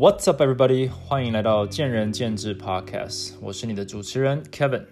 [0.00, 0.88] What's up, everybody？
[0.88, 4.86] 欢迎来到见仁见智 Podcast，我是你的主持人 Kevin。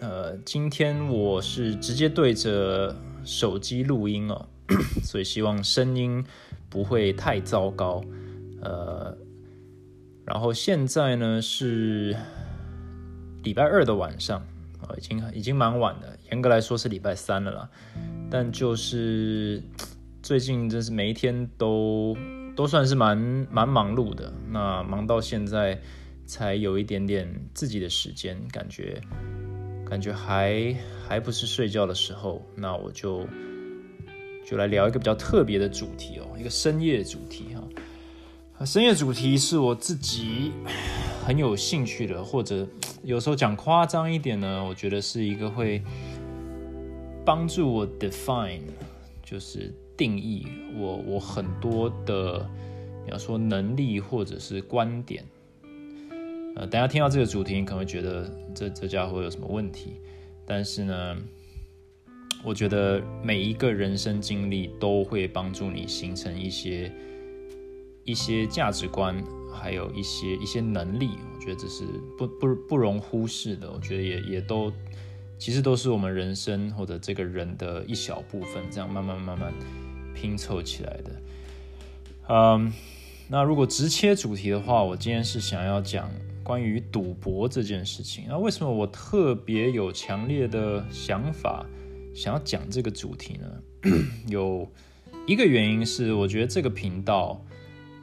[0.00, 4.48] 呃，今天我是直接对着手机录音哦，
[5.04, 6.24] 所以希望声音
[6.70, 8.02] 不会太糟糕。
[8.62, 9.14] 呃，
[10.24, 12.16] 然后现在呢是
[13.42, 14.40] 礼拜二的晚上，
[14.80, 17.68] 啊，已经已经蛮晚的，严格来说是礼拜三了啦。
[18.30, 19.62] 但就是
[20.22, 22.16] 最近真是每一天都。
[22.58, 23.16] 都算是蛮
[23.52, 25.80] 蛮忙碌的，那忙到现在
[26.26, 29.00] 才有一点点自己的时间，感觉
[29.88, 30.74] 感觉还
[31.06, 33.24] 还不是睡觉的时候，那我就
[34.44, 38.66] 就来聊一个比较特别的主题哦，一个深夜主题哈。
[38.66, 40.50] 深夜主题是我自己
[41.24, 42.66] 很有兴趣的，或者
[43.04, 45.80] 有时候讲夸张一点呢，我觉得是一个会
[47.24, 48.62] 帮助我 define，
[49.22, 49.72] 就是。
[49.98, 50.46] 定义
[50.76, 52.48] 我我很多的，
[53.04, 55.24] 你要说能力或者是观点，
[56.54, 60.00] 呃，等下听到这个主题，你可能会觉得这这家伙有什么问题，
[60.46, 61.16] 但是呢，
[62.44, 66.92] 我觉得每一个人生经历都会帮助你形成一些
[68.04, 69.20] 一些价值观，
[69.52, 71.84] 还有一些一些能力，我觉得这是
[72.16, 73.68] 不不不容忽视的。
[73.68, 74.72] 我觉得也也都
[75.38, 79.52] 其实都是我们人生或者这个人的一小部分，这样慢慢慢慢。
[80.20, 81.12] 拼凑起来的，
[82.28, 82.72] 嗯，
[83.28, 86.10] 那如果直切主题的话，我今天是想要讲
[86.42, 88.24] 关于赌博这件事情。
[88.26, 91.64] 那为什么我特别有强烈的想法
[92.16, 93.46] 想要讲这个主题呢？
[94.26, 94.68] 有
[95.24, 97.40] 一个原因是，我觉得这个频道，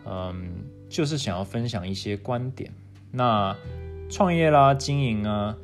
[0.06, 2.72] 嗯，就是想要分享一些观点。
[3.12, 3.54] 那
[4.10, 5.58] 创业啦、经营啊，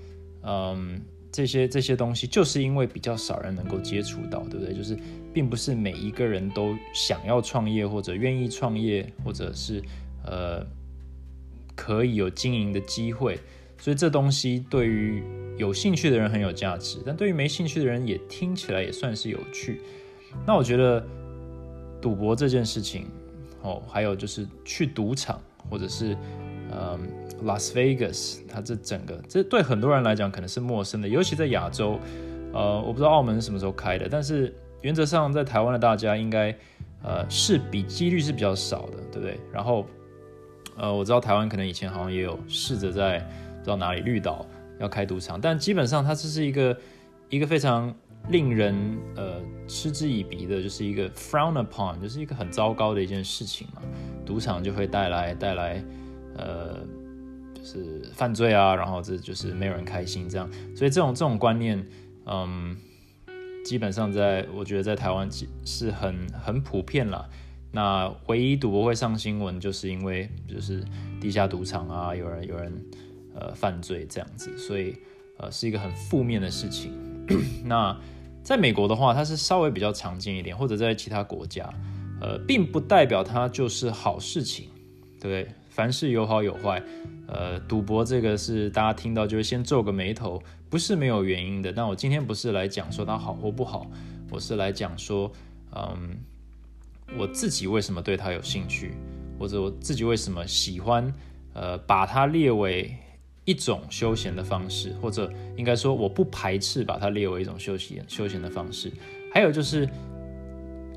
[0.44, 1.02] 嗯。
[1.34, 4.76] 这些这些东西，就是因为比较少人能够接触到，对不对？
[4.76, 5.00] 就是
[5.34, 9.82] 并不是每一个人都想要创业，或者愿意创业，或者是
[10.26, 10.66] 呃
[11.76, 13.40] 可以有经营的机会。
[13.78, 15.24] 所以这东西对于
[15.58, 19.82] 有兴趣的人很有价值，但对于没兴趣的人也听起来也算是有趣。
[20.46, 21.06] 那我觉得
[22.02, 23.08] 赌博这件事情，
[23.62, 26.16] 哦，还有就是去赌场，或者是
[26.72, 27.00] 嗯。
[27.42, 32.00] Las Vegas，它这整个这对很多人来讲可能是陌生的，尤其在亚洲。
[32.54, 36.56] 呃，我不知道澳门是什么时候开的，但是原则上在台湾的大家应该
[37.04, 39.40] 呃是比几率是比较少的，对不对？
[39.52, 39.86] 然后
[40.78, 44.46] 呃，我知道台湾可能以前好像也有试着在不知道哪里绿岛
[44.80, 46.78] 要开赌场，但基本上它这是一个
[47.30, 47.94] 一个非常
[48.30, 53.82] 令人呃嗤之以鼻的，就是一个 frown upon，就是一个很糟糕的一件事情嘛。
[54.26, 55.84] 赌场就会带来带来
[56.38, 56.78] 呃。
[57.54, 61.86] 就是犯罪啊，然后这就是没有人开心这样，所以这种这种观念，
[62.26, 62.76] 嗯，
[63.64, 65.30] 基本上在我觉得在台湾
[65.66, 67.30] 是很很普遍了。
[67.72, 70.84] 那唯一赌博会上新闻，就是因为就是
[71.22, 72.86] 地下赌场啊，有人有人
[73.34, 74.98] 呃犯罪这样子，所以
[75.38, 76.92] 呃是一个很负面的事情。
[77.64, 77.98] 那
[78.44, 81.74] 在美国的话，它是稍微比较常见一点，或者在其他国家，
[82.20, 84.68] 呃，并不代表它就是好事情，
[85.22, 85.56] 对不对？
[85.72, 86.84] 凡事有好有坏，
[87.28, 91.72] 呃，赌博这个是大家听到就会先皱个眉头，不是没有原因的。
[91.72, 93.90] 但我今天不是来讲说它好或不好，
[94.30, 95.32] 我是来讲说，
[95.74, 96.18] 嗯，
[97.18, 98.92] 我自己为什么对它有兴趣，
[99.40, 101.12] 或者我自己为什么喜欢，
[101.54, 102.94] 呃，把它列为
[103.46, 108.92] 一种休闲的方式，或者应该说我不排斥把它列为一种休闲休闲的方式。
[109.34, 109.88] 还有就是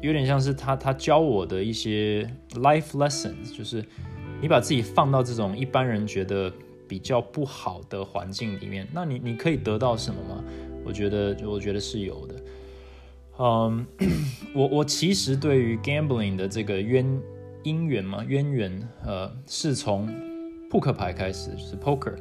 [0.02, 3.84] 有点像是他他教我的一些 life lessons，就是。
[4.44, 6.52] 你把自己放到这种一般人觉得
[6.86, 10.44] 比较不好的环境里面，那你你可以得到什么吗？
[10.84, 12.34] 我觉得，我觉得是有的。
[13.38, 13.86] 嗯，
[14.54, 17.22] 我我其实对于 gambling 的这个渊
[17.62, 20.14] 因缘嘛渊源，呃，是从
[20.68, 22.14] 扑克牌开始，是 poker，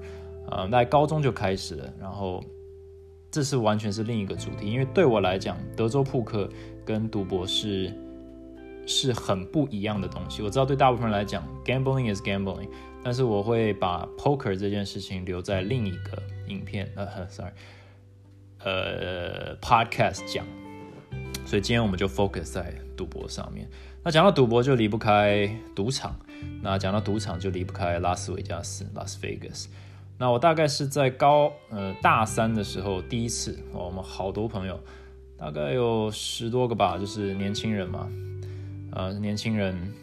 [0.50, 1.94] 啊，在高中就开始了。
[2.00, 2.42] 然后
[3.30, 6.48] 这是完全是另一个主题，因为对我来讲，德州扑克
[6.86, 7.94] 跟赌博是。
[8.86, 10.42] 是很不一样的东西。
[10.42, 12.70] 我知道对大部分人来讲，gambling is gambling，
[13.04, 17.52] 但是我会把 poker 这件事情留在另一个影片，呃，sorry，
[18.60, 20.46] 呃，podcast 讲。
[21.46, 23.70] 所以今天我们就 focus 在赌博上面。
[24.04, 26.16] 那讲到赌博就离不开赌场，
[26.62, 29.68] 那讲到赌场就离不开拉斯维加斯 （Las Vegas）。
[30.18, 34.80] 那我大概是在高呃大三的时候第一次，我们好多朋友，
[35.38, 38.10] 大概有十多个吧，就是年轻人嘛。
[38.96, 39.94] 呃，年轻人，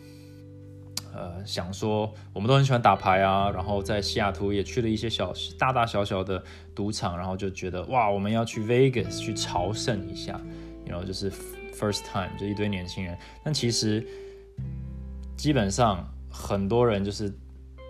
[1.15, 6.43] 呃，想说我们都很喜欢打牌啊，然后在西雅图也去了一些小大大小小的
[6.75, 10.41] 赌场，然后就觉得哇，我们要去 Vegas 去朝圣一下，
[10.85, 11.31] 然后就是
[11.73, 14.05] first time 就一堆年轻人，但其实
[15.37, 17.33] 基本上很多人就是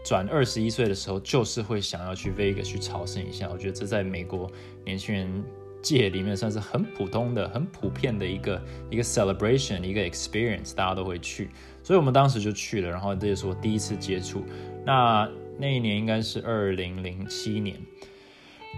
[0.04, 3.48] 转二十一岁的时候，就是会想要去 Vegas 去朝圣一下。
[3.50, 4.50] 我觉得这在美国
[4.84, 5.44] 年轻人
[5.82, 11.50] 界里面算是很普通的、很普遍的一个一个 celebration，一个 experience，大家都会去。
[11.82, 14.44] 所以我们当时就去了，然后这也是我第一次接触。
[14.84, 15.28] 那
[15.58, 17.76] 那一年应该是二零零七年，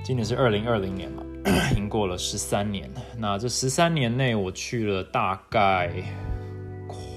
[0.04, 1.22] 今年是二零二零年嘛，
[1.72, 2.90] 已经过了十三年。
[3.18, 5.92] 那这十三年内，我去了大概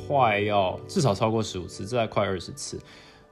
[0.08, 2.80] 快要至少超过十五次，这在快二十次。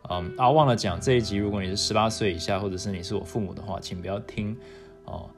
[0.09, 4.55] 嗯啊，忘了讲这一集，如果你是十八岁以下，或者是你是我父母的话，请不要听
[5.05, 5.29] 哦。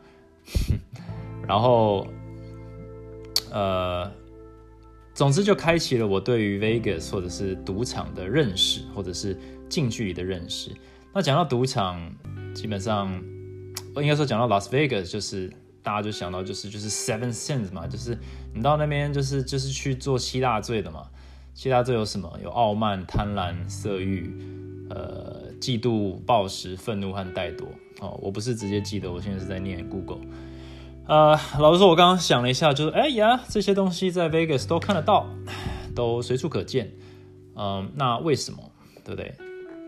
[1.48, 2.08] 然后，
[3.52, 4.12] 呃，
[5.14, 9.38] 总之就开启了我对于 Vegas 或者是赌场的认识，或者是
[9.70, 10.72] 近距离的认识。
[11.14, 12.00] 那讲到赌场，
[12.54, 13.10] 基本上
[13.94, 15.52] 我应该说讲到 Las Vegas，就是
[15.82, 18.18] 大家就想到就是就是 Seven Sins 嘛，就是
[18.54, 21.06] 你到那边就是就是去做七大罪的嘛。
[21.54, 22.38] 七大罪有什么？
[22.44, 24.30] 有傲慢、贪婪、色欲。
[24.90, 27.66] 呃，嫉妒、暴食、愤怒和怠惰。
[28.00, 30.22] 哦，我不是直接记得，我现在是在念 Google。
[31.08, 35.26] 呃，老实说，我刚刚想了一下，就是哎呀，这些东西在 Vegas 都看得到，
[35.96, 36.92] 都随处可见。
[37.56, 38.60] 嗯，那为什么？
[39.04, 39.34] 对不对？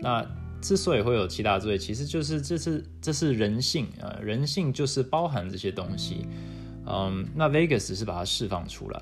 [0.02, 0.26] 那
[0.60, 6.26] 之所以会有七大罪，其实就是这是这是人性啊，人性就是包含这些东西。
[6.86, 9.00] 嗯，那 Vegas 是把它释放出来。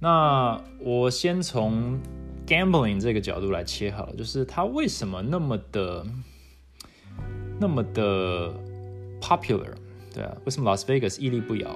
[0.00, 2.00] 那我先从。
[2.46, 6.06] Gambling 这个角度来切好了，就是它为什么那么的
[7.58, 8.52] 那么的
[9.20, 9.72] popular，
[10.12, 11.74] 对啊，为什么 Las Vegas 屹立不摇？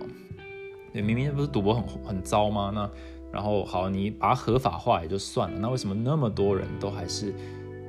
[0.92, 2.70] 对，明明不是赌博很很糟吗？
[2.74, 2.90] 那
[3.32, 7.32] 然后好，你把它合法化也就算了，那为什么那么多人都还是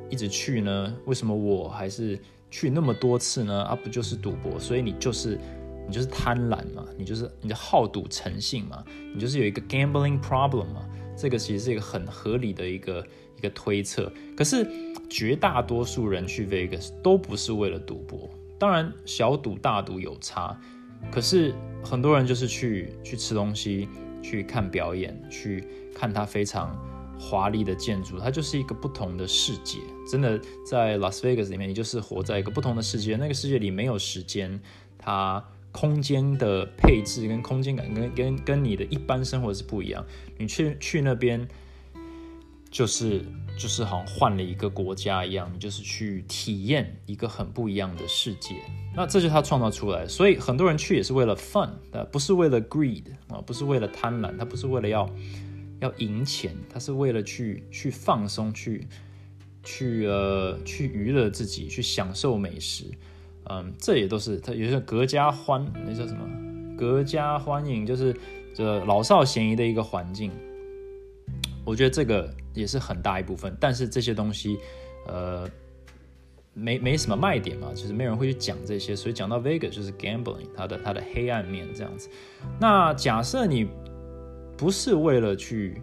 [0.09, 0.95] 一直去呢？
[1.05, 2.19] 为什么我还是
[2.51, 3.63] 去那么多次呢？
[3.63, 4.59] 啊，不就是赌博？
[4.59, 5.39] 所以你就是
[5.87, 8.83] 你就是贪婪嘛，你就是你的好赌成性嘛，
[9.13, 10.85] 你就是有一个 gambling problem 嘛。
[11.19, 13.05] 这个其实是一个很合理的一个
[13.37, 14.65] 一个推测，可是
[15.09, 20.57] 绝大多数人去 Vegas 都不是为了赌博，当然小赌大赌有差，
[21.11, 23.89] 可是很多人就是去去吃东西，
[24.21, 26.73] 去看表演，去看它非常
[27.19, 29.79] 华丽的建筑，它就是一个不同的世界。
[30.09, 34.57] 真的在 Las Vegas 里面，你就是活在一个不同的世界，那个世界里没有时间，
[34.97, 35.43] 它。
[35.79, 40.05] 空间的配置跟空间感跟跟跟你的一般生活是不一样。
[40.37, 41.47] 你去去那边，
[42.69, 43.23] 就是
[43.57, 48.57] 就是好像换了一个国家一样，你就是去体验一个很不一样的世界。
[48.93, 55.09] 那这就是他创造出来，所以很多人去也是为了 fun，啊，不是为了 greed 啊，不是为了贪婪，他不是为了要
[55.79, 58.85] 要赢钱，他是为了去去放松，去
[59.63, 62.83] 去呃去娱乐自己，去享受美食。
[63.51, 66.21] 嗯，这也都是他有些隔家欢，那叫什么？
[66.77, 68.15] 隔家欢迎，就是
[68.53, 70.31] 这老少咸宜的一个环境。
[71.65, 74.59] 我觉得这个也是很大一部分，但是这些东西，
[75.07, 75.49] 呃，
[76.53, 82.07] 没没什么卖点嘛，就是没有人会去讲这些，所以讲到 Vega 就是 gambling，它的它的黑暗面这样子。
[82.59, 83.67] 那假设你
[84.55, 85.81] 不是为了去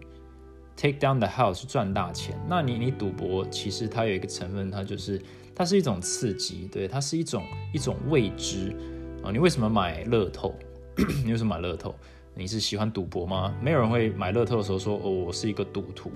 [0.77, 5.21] take down the house 赚大钱，那你你赌博其实它有一个成分，它就是。
[5.57, 7.43] 它是一种刺激，对，它是一种
[7.73, 8.75] 一种未知
[9.23, 9.31] 啊。
[9.31, 10.53] 你为什么买乐透？
[11.25, 11.95] 你为什么买乐透？
[12.35, 13.51] 你是喜欢赌博吗？
[13.59, 16.11] 没有人会买乐透的时候说：“哦，我是一个赌徒，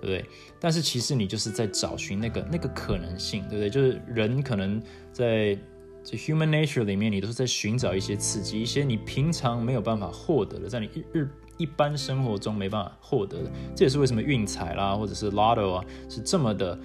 [0.00, 0.24] 不对？”
[0.60, 3.68] 但是其实你就是在找寻那个那个可能性，对不对？
[3.68, 4.80] 就是人可能
[5.12, 5.58] 在
[6.04, 13.50] 这 human nature 里面，你都是在寻找一些刺激，一些你平常没有办法获得的，在你日一般生活中没办法获得的。
[13.74, 16.78] 这也是为什么运彩啦，或者是 lotto 啊，是这么的。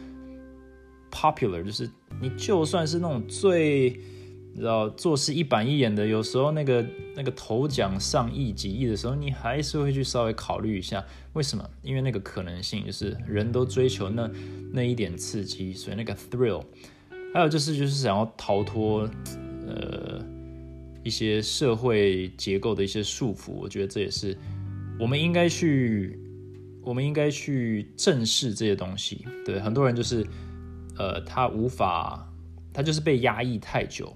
[1.12, 1.90] Popular 就是
[2.22, 4.00] 你就算是那种最
[4.54, 11.02] 你知道做事一板一眼的，有时候那个那个头奖上亿几亿的时候，你还是会去稍微考虑一下，
[11.32, 11.66] 为什么？
[11.82, 14.30] 因为那个可能性就是人都追求那
[14.74, 16.62] 那一点刺激，所以那个 thrill。
[17.34, 19.10] 还有就是就是想要逃脱
[19.66, 20.22] 呃
[21.02, 24.38] 一些社会结构的一些束缚，我觉得这也是
[25.00, 26.20] 我们应该去
[26.84, 29.26] 我们应该去正视这些东西。
[29.46, 30.28] 对很多人就是。
[30.98, 32.28] 呃，他无法，
[32.74, 34.16] 他就是被压抑太久，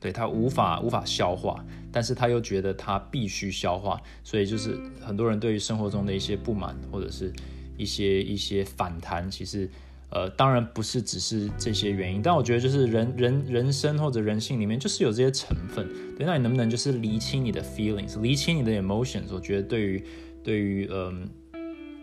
[0.00, 7.32] 对他无法无法消化，但是他又觉得他必须消化，所以就是很多人对于生活中的一些不满或者是
[7.76, 9.68] 一些一些反弹，其实
[10.10, 19.24] 呃，当然不是只是这些原因，但我觉得就是人人人生或者人性里面就是有这些成分，对，那你能不能就是厘清你的 feelings，厘清你的 emotions？
[19.32, 20.04] 我觉得对于
[20.42, 21.28] 对于嗯。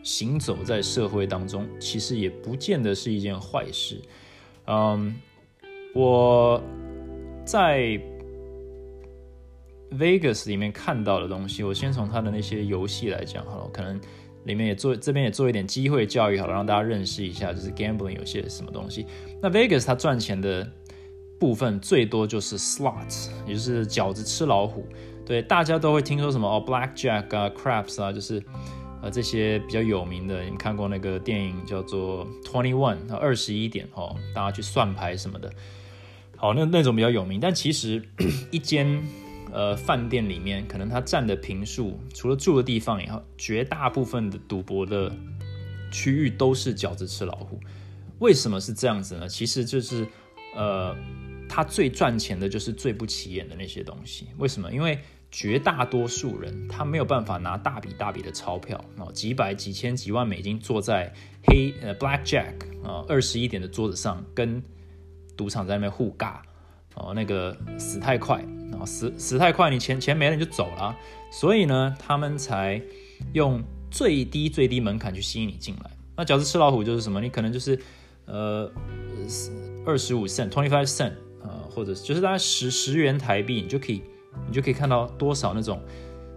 [0.03, 4.01] 行走在社会当中，其实也不见得是一件坏事。
[4.65, 5.15] 嗯，
[5.93, 6.62] 我
[7.46, 8.00] 在
[9.91, 13.70] Vegas 里面看到的东西，我先从他的那些游戏来讲好了。
[13.74, 14.00] 可能
[14.46, 19.05] 里面也做这边也做一点机会教育，好了，让大家认识一下，就是 gambling 有些什么东西。
[19.41, 20.65] 那 Vegas 它赚钱的
[21.39, 24.86] 部分最多就是 slots，也就是饺子吃老虎。
[25.25, 28.41] 对，大家都会听说什么哦，blackjack 啊，craps 啊，就是
[29.01, 30.43] 呃这些比较有名的。
[30.43, 35.51] 你看过那个电影叫做 Twenty One，二十一点哦，大家去算牌什么的。
[36.38, 38.03] 好，那那种比较有名，但其实
[38.51, 39.03] 一间。
[39.53, 45.13] 呃，饭店里面可能他占的平数，除了住的地方以后，绝大部分的赌博的
[45.91, 47.60] 区域都是饺子吃老虎。
[48.20, 49.27] 为什么是这样子呢？
[49.27, 50.08] 其实就是，
[50.55, 50.96] 呃，
[51.50, 54.27] 他最赚钱的就是最不起眼的那些东西。
[54.38, 54.72] 为什么？
[54.72, 54.98] 因为
[55.31, 61.13] 绝大多数人他没有办法拿大笔大笔的钞票啊，几百、几千、几万美金坐在
[61.47, 64.61] 黑呃 Black Jack 啊二十一点的桌子上，跟
[65.35, 66.35] 赌场在那边互尬。
[66.95, 70.93] 哦，那个死太快，然后死死太快，你钱钱没了你就走了，
[71.31, 72.81] 所以呢，他们才
[73.31, 75.89] 用最低最低门槛去吸引你进来。
[76.17, 77.21] 那饺子吃老虎就是什么？
[77.21, 77.79] 你可能就是
[78.25, 78.69] 呃
[79.85, 84.03] 二十五 cent twenty five cent 啊，或者就是大概十十元台币，你就可以
[84.47, 85.81] 你就可以看到多少那种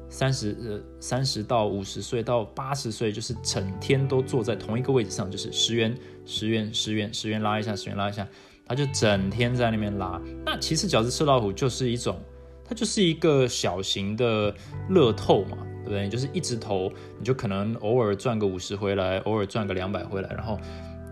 [0.09, 8.27] 三十呃三十到五十岁到八十岁，就是整天都坐在同一个位置上，就是十元十元十元十元拉一下，十元拉一下。
[8.67, 12.19] 他就整天在那边拉，那其实饺子吃老虎就是一种，
[12.67, 14.55] 它就是一个小型的
[14.89, 16.09] 乐透嘛，对不对？
[16.09, 20.59] 就是一直投，你就可能偶尔赚个五十回来，偶尔赚个两百回来，然后，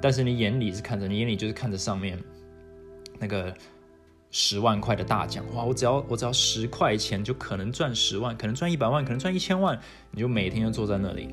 [0.00, 2.18] 但是你眼里是看着，你眼里就是看着上面
[3.18, 3.54] 那个
[4.32, 5.62] 十万块的大奖，哇！
[5.62, 11.28] 我只要我只要十块钱就可能赚十万，可能赚一百万，可能赚一千万，你就每天就坐在那里，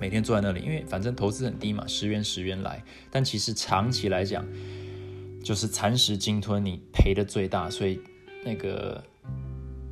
[0.00, 4.44] 每天坐在那里，因为反正投资很低嘛，十元十元来，但其实长期来讲。
[5.40, 7.98] 就是蚕食鲸吞，你赔的最大，所以
[8.44, 9.02] 那个，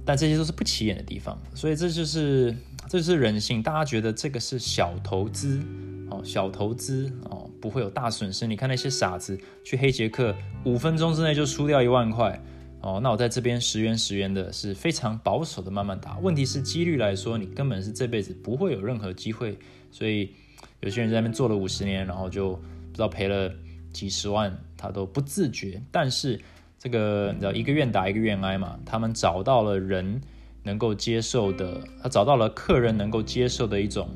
[0.05, 2.55] 但这些都是不起眼的地方，所以这就是
[2.91, 3.63] 这是人性。
[3.63, 5.63] 大家觉得这个是小投资
[6.11, 8.47] 哦，小投资哦，不会有大损失。
[8.47, 10.33] 你看那些傻子去黑杰克，
[10.65, 12.41] 五分钟之内就输掉一万块
[12.81, 13.01] 哦。
[13.03, 16.17] 那我在这边十元十元的是非常保守的慢慢打。
[16.21, 19.59] 问题是几率来说，你根本是这辈子不会有任何机会。
[19.91, 20.31] 所以
[20.79, 23.53] 有些人在那边做了五十年，然后就不知道赔了。
[23.93, 26.39] 几十万他都不自觉，但是
[26.79, 28.79] 这个你知道一个愿打一个愿挨嘛？
[28.85, 30.21] 他们找到了人
[30.63, 34.11] 能够接受的，他找到了客人能够接受的一种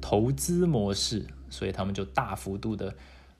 [0.00, 2.92] 投资模式，所以他们就大幅度的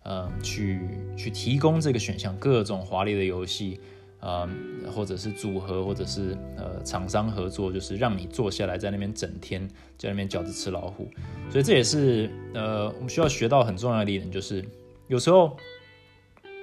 [0.05, 0.79] 呃去
[1.17, 3.81] 去提供这个选项，各种华丽的游戏，
[4.21, 4.49] 呃
[4.95, 9.67] 或者是组合，或者是呃厂商合作，就是让你坐下来在那边整天
[9.97, 11.09] 在那边饺子吃老虎，
[11.51, 14.63] 所以这也是呃我们需要学到很重要的一点，就是
[15.09, 15.57] 有时候。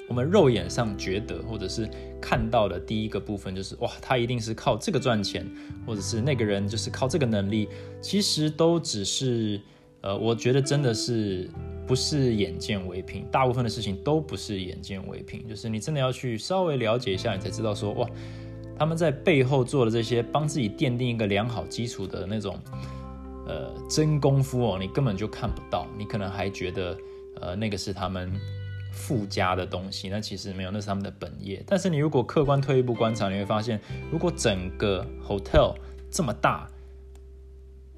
[0.08, 1.88] 我们肉眼上觉得，或者是
[2.20, 5.48] 看到的第一个部分，就是哇，他一定是靠这个赚钱，
[5.86, 7.70] 或者是那个人就是靠这个能力，
[8.01, 9.62] 其实都只是，
[10.01, 11.50] 呃，我觉得真的是
[11.88, 18.08] 不是眼见为凭，大部分的事情都不是眼见为凭，就是你真的要去稍微了解一下，你才知道说，哇，
[18.77, 22.58] 他们在背后做的这些，帮自己奠定一个良好基础的那种，
[23.48, 26.98] 呃，真功夫哦，你根本就看不到，你可能还觉得，
[27.41, 28.32] 呃，那个是他们。
[28.91, 31.63] 附加的东西，那其实没有，那是他们的本业。
[31.68, 33.79] 但是你如果客观退一步观察，你会发现，
[34.12, 35.75] 如果整个 hotel
[36.10, 36.68] 这么大，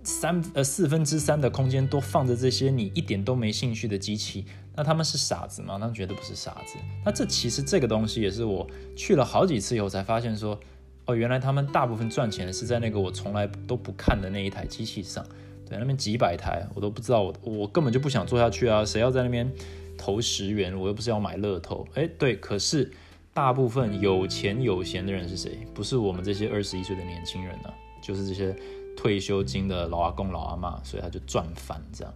[0.03, 5.77] 三呃四分之三的空间都放着这些你一点都没兴趣的机器，那他们是傻子吗？
[5.79, 6.77] 那绝对不是傻子。
[7.05, 10.60] 那这其实这个东西也是我去了好几次以后才发现说，
[11.05, 15.25] 哦，原来他们大部分赚钱的是在那个我从来都不看的那一台机器上。
[15.70, 18.84] 对，那边几百台我都不知道，我我根本就不想做下去啊！
[18.84, 19.50] 谁要在那边？
[19.98, 22.91] 投十元，我又不是要买乐透，哎，对，可是
[23.36, 25.60] 大部分有钱有闲的人是谁？
[25.75, 27.70] 不是我们这些二十一岁的年轻人呢，
[28.01, 28.55] 就是这些
[28.95, 32.13] 退休金的老阿公老阿妈，所以他就赚翻这样，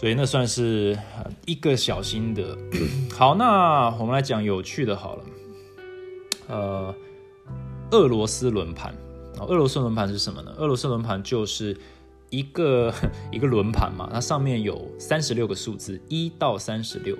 [0.00, 0.98] 所以那算是
[1.46, 2.56] 一个小心得。
[3.16, 5.24] 好，那我们来讲有趣的，好了，
[6.48, 6.94] 呃，
[7.90, 8.94] 俄罗斯轮盘，
[9.40, 10.52] 俄罗斯轮盘是什么呢？
[10.58, 11.76] 俄罗斯轮盘就是。
[12.30, 12.92] 一个
[13.30, 17.16] 一个轮盘嘛，它上面有三十六个数字，一到三十六。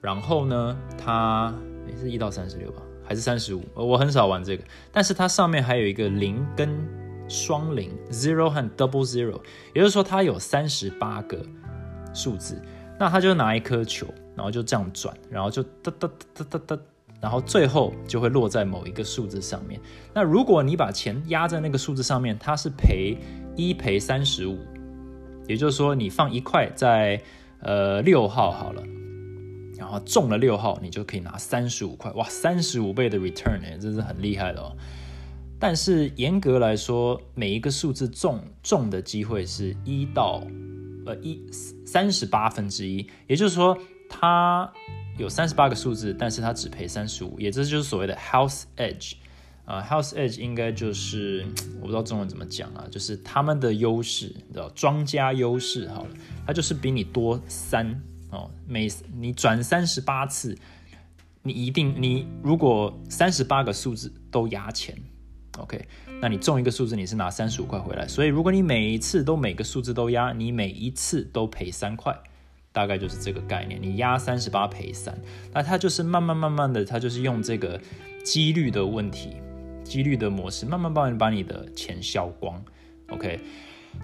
[0.00, 1.54] 然后呢，它
[1.86, 3.62] 也是一到三十六吧，还是三十五？
[3.76, 6.68] 我很少玩这个，但是它上面还有一个零跟
[7.28, 9.40] 双零，zero 和 double zero，
[9.74, 11.38] 也就是说它有三十八个
[12.14, 12.60] 数字。
[12.98, 16.78] 那他就拿一颗球，然后就这样转，然后就哒哒哒哒哒，
[17.20, 19.80] 然后最后就会落在某一个数字上面。
[20.12, 23.16] 那如果你把钱压在那个数字上面，它是赔。
[23.56, 24.56] 一赔三十五，
[25.48, 27.20] 也就是说你放一块在
[27.60, 28.80] 呃六号好了，
[29.76, 34.76] 然后中了六号，你就可以拿三十五块，哇，三十五倍的 return 哎，这是很厉害的哦。
[35.58, 40.42] 但是严格来说，每一个数字中中的机会是一到
[41.04, 41.42] 呃一
[41.84, 43.76] 三十八分之一，也就是说
[44.08, 44.70] 它
[45.18, 49.14] 有三十八个数字，但是它只赔三十五，也这就是所谓的 house edge。
[49.64, 51.44] 啊，house edge 应该就是
[51.76, 56.10] 我不知道中文怎么讲啊，就是他们的优势，你知道庄家优势好了，
[56.46, 58.00] 它就是比你多三
[58.30, 60.56] 哦，每你转三十八次，
[61.42, 64.96] 你一定你如果三十八个数字都压钱
[65.58, 65.84] ，OK，
[66.20, 72.18] 那你中一个数字你是拿三十五块回来，所以如果你每一次都每个数字都压，你每一次都赔三块，
[72.72, 75.18] 大概就是这个概念，你压三十八赔三，
[75.52, 77.80] 那它就是慢慢慢慢的，它就是用这个
[78.24, 79.36] 几率的问题。
[79.84, 82.62] 几率的模式，慢慢帮你把你的钱消光
[83.08, 83.40] ，OK。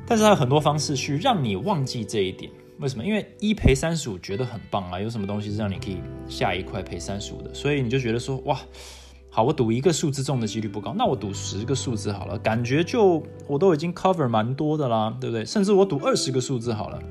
[0.07, 2.51] 但是它有很多方式去让你忘记这一点。
[2.79, 3.05] 为什么？
[3.05, 7.53] 因为一赔三十五觉得很棒啊，有什么东西是让你可以下一块赔三十五的？
[7.53, 8.59] 所以你就觉得说，哇，
[9.35, 15.45] 好，我赌一个数字中的几率不高，那我赌十个数字好了，感觉就我都已经 cover 蛮多的啦，对不对？
[15.45, 17.03] 甚至我赌二十个数字好了，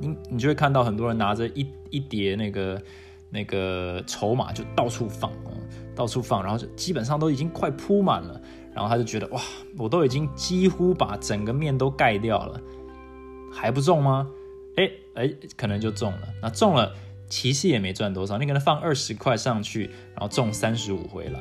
[0.00, 2.80] 你你就会看到很多人拿着一一叠那个
[3.28, 5.30] 那个筹码就到处放。
[5.94, 8.38] 到处放，然后就基本上都已经快铺满了，
[8.74, 9.40] 然后他就觉得哇，
[9.78, 12.60] 我都已经几乎把整个面都盖掉了，
[13.50, 14.28] 还不中吗？
[14.76, 16.20] 哎哎，可能就中了。
[16.42, 16.92] 那中了，
[17.28, 21.40] 其实也没赚多少，你可能放二十块上去，然后中三十五回来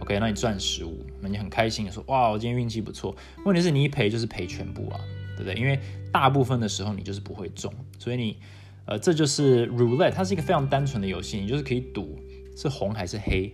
[0.00, 3.14] ，OK，那你赚十五，那你很开心，说哇，我今天运气不错。
[3.44, 5.00] 问题是你一赔就是赔全部啊，
[5.36, 5.54] 对不对？
[5.54, 5.78] 因为
[6.10, 8.38] 大部分的时候你就是不会中，所以你
[8.86, 12.18] 呃，这就是 roulette，它是一个非常单纯的游戏，你就是可以赌
[12.56, 13.52] 是红还是黑。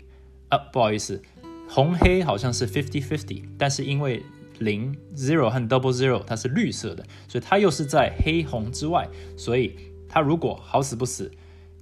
[0.49, 1.21] 啊，不好意思，
[1.69, 4.23] 红黑好像是 fifty fifty，但是因为
[4.61, 9.75] 零 zero 和 double zero 它是绿色的，所以它又是在黑红之外，所以
[10.09, 11.29] 它如果好死不死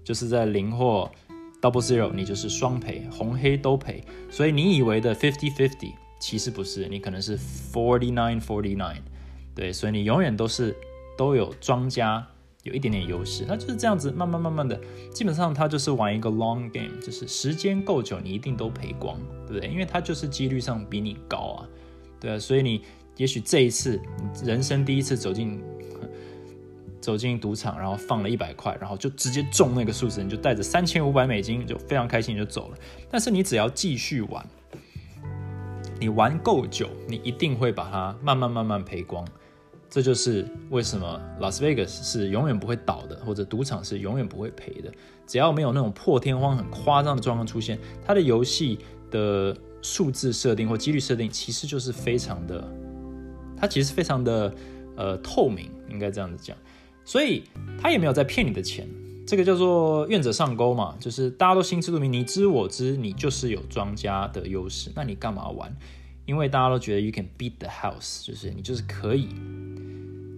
[0.04, 1.11] 就是在零或
[1.61, 4.04] double zero，你就是双赔，红黑都赔。
[4.30, 9.00] 所以你以为的 fifty fifty 其实不是，你可能是 forty nine forty nine，
[9.54, 10.76] 对，所以你永远都是
[11.16, 12.24] 都有庄家。
[12.64, 14.81] 有一点点优势，那就是这样子，慢慢慢慢的，
[15.12, 19.68] 基本上它就是玩一个 long game，就是时间够久，你一定都赔光，对不对？
[19.68, 21.68] 因为它就是几率上比你高啊，
[22.18, 22.81] 对啊，所以你
[23.18, 24.00] 也许这一次
[24.42, 25.61] 人生第一次走进
[27.04, 32.78] 走进赌场，然后放了一百块，然后就直接中那个数字，你就带着三千五百美金就非常开心就走了。
[33.10, 34.46] 但是你只要继续玩，
[36.00, 39.22] 你玩够久，你一定会把它慢慢慢慢赔光。
[39.90, 44.90] 这就是为什么拉斯维加斯是永远不会倒的，或者赌场是永远不会赔的。
[45.26, 48.78] 只要没有那种破天荒、很夸张的状况出现，它的游戏
[49.10, 52.66] 的数字设定或几率设定其实就是非常的，
[53.58, 54.54] 它其实非常的
[54.96, 56.56] 呃透明，应该这样子讲。
[57.04, 57.44] 所以
[57.80, 58.88] 他也没有在骗你的钱，
[59.26, 65.74] 这个叫做愿者上钩嘛，就是大家都心知肚明，你知我知，你就是有庄家的优势，那你干嘛玩？
[66.26, 69.28] 因为大家都觉得 you can beat the house，就是你就是可以。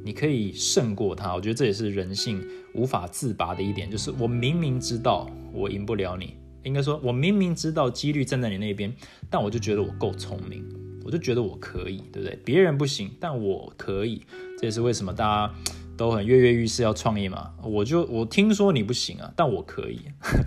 [0.05, 2.41] 你可以胜过他，我觉得这也是人性
[2.75, 8.95] 无法自拔的一点，就是我明明知道我赢不了你，应该说我明明知道几率站在你那边，
[9.29, 10.65] 但我就觉得我够聪明，
[11.05, 12.39] 我就觉得我可以，对不对？
[12.45, 14.23] 别人不行，但我可以，
[14.57, 15.55] 这也是为什么大家
[15.97, 17.53] 都很跃跃欲试要创业嘛。
[17.63, 20.01] 我就我听说你不行啊，但我可以。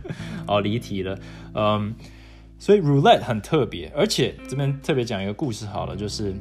[0.48, 1.20] 哦，离题了，
[1.54, 1.94] 嗯，
[2.58, 6.34] 所以 roulette 很特别，而且这边特别讲一个故事好了，就是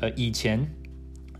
[0.00, 0.66] 呃以前。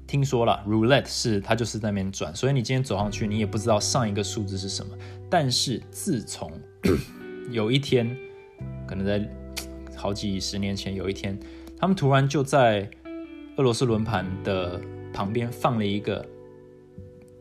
[0.07, 4.95] 听说了，roulette 是它就是在那边转，所以你今天走上去，你也不知道上一个数字是什么。
[5.31, 6.53] 但是自从
[7.51, 8.15] 有一天，
[8.87, 9.27] 可能在
[9.97, 11.37] 好几十年前，有一天，
[11.79, 12.89] 他们突然就在
[13.57, 14.79] 俄罗斯轮盘的
[15.13, 16.25] 旁边放了一个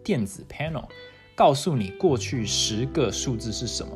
[0.04, 0.84] 电子 panel，
[1.36, 3.92] 告诉你过去十个数字是什么，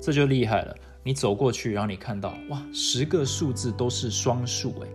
[0.00, 0.74] 这就厉害了。
[1.02, 4.88] 你走过去，然后你看到，哇，十个数字都是双数，诶。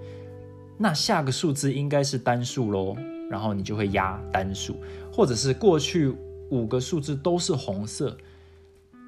[0.77, 2.97] 那下个数字应该是单数喽，
[3.29, 4.75] 然后你就会压单数，
[5.13, 6.13] 或者是过去
[6.49, 8.17] 五个数字都是红色，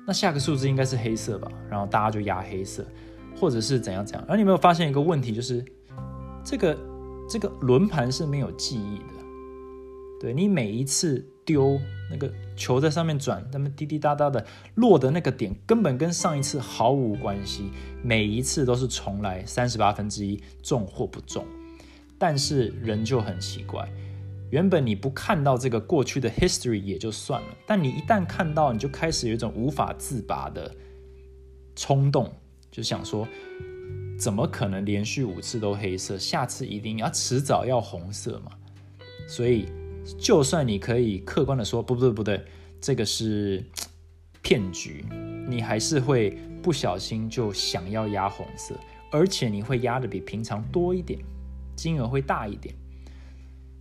[0.08, 2.86] 那下个数字应该是黑色吧，然后大家就压黑色，
[3.36, 4.24] 或者是怎样怎样。
[4.30, 5.66] 而你有没有发现一个问题，就是
[6.44, 6.78] 这个
[7.28, 9.23] 这个轮盘是没有记忆的，
[10.24, 11.78] 对你每一次丢
[12.10, 17.70] 那个球在上面转，那么滴滴答答的落的那个点根本跟上一次毫无关系，
[18.02, 21.46] 每一次都是重来三十八分之一中或不中。
[22.18, 23.86] 但是人就很奇怪，
[24.50, 30.74] 原本你不看到这个过去的 history 也就算了，但你一旦看到，你就开始有一种无法自拔的
[31.76, 32.34] 冲动，
[32.72, 33.28] 就想说，
[34.18, 36.18] 怎么可能连续五次都黑色？
[36.18, 38.54] 下次一定要迟早要红色嘛？
[39.28, 39.68] 所以，
[40.18, 42.44] 就算你可以客观的说，不对不对，
[42.82, 43.64] 这个是
[44.42, 45.06] 骗局，
[45.48, 48.76] 你还是会不小心就想要压红色，
[49.12, 51.20] 而且你会压的比平常多一点。
[51.76, 52.74] 金额会大一点，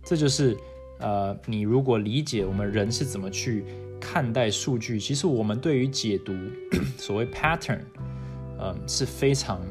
[0.03, 0.57] 这就是
[0.99, 3.63] 呃，你如果理解我们人是怎么去
[4.01, 6.33] 看待数据，其实我们对于解读
[6.97, 7.81] 所谓 pattern，
[8.59, 9.61] 嗯，是非常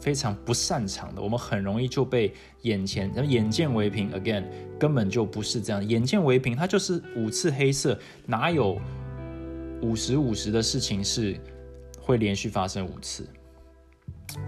[0.00, 1.22] 非常不擅长的。
[1.22, 2.32] 我们很容易就被
[2.62, 4.44] 眼前，眼见为凭，again，
[4.78, 5.86] 根本就不是这样。
[5.86, 8.80] 眼见为凭，它就是五次黑色，哪有
[9.82, 11.38] 五十五十的事情是
[12.00, 13.26] 会连续发生五次？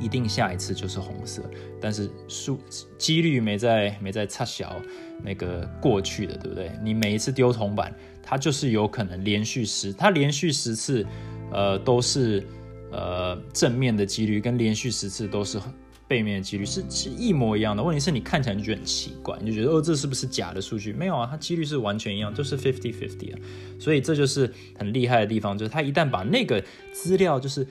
[0.00, 1.42] 一定下一次就是红色，
[1.80, 2.58] 但是数
[2.98, 4.76] 几率没在没在差小
[5.22, 6.70] 那个过去的，对不对？
[6.82, 11.06] 你每一次丢铜板，它就是有可能连续十，它连续十次，
[11.52, 12.44] 呃，都是
[12.90, 15.60] 呃正面的几率，跟连续十次都是
[16.06, 17.82] 背面的几率是是一模一样的。
[17.82, 20.92] 问题是你看起来就觉得很奇怪，你就觉得哦，这是不是假的数据？
[20.92, 23.38] 没有啊，它几率是完全一样，都是 fifty fifty 啊。
[23.78, 27.66] 所以这就是很厉害的地方，就是它一旦把那个资料就是。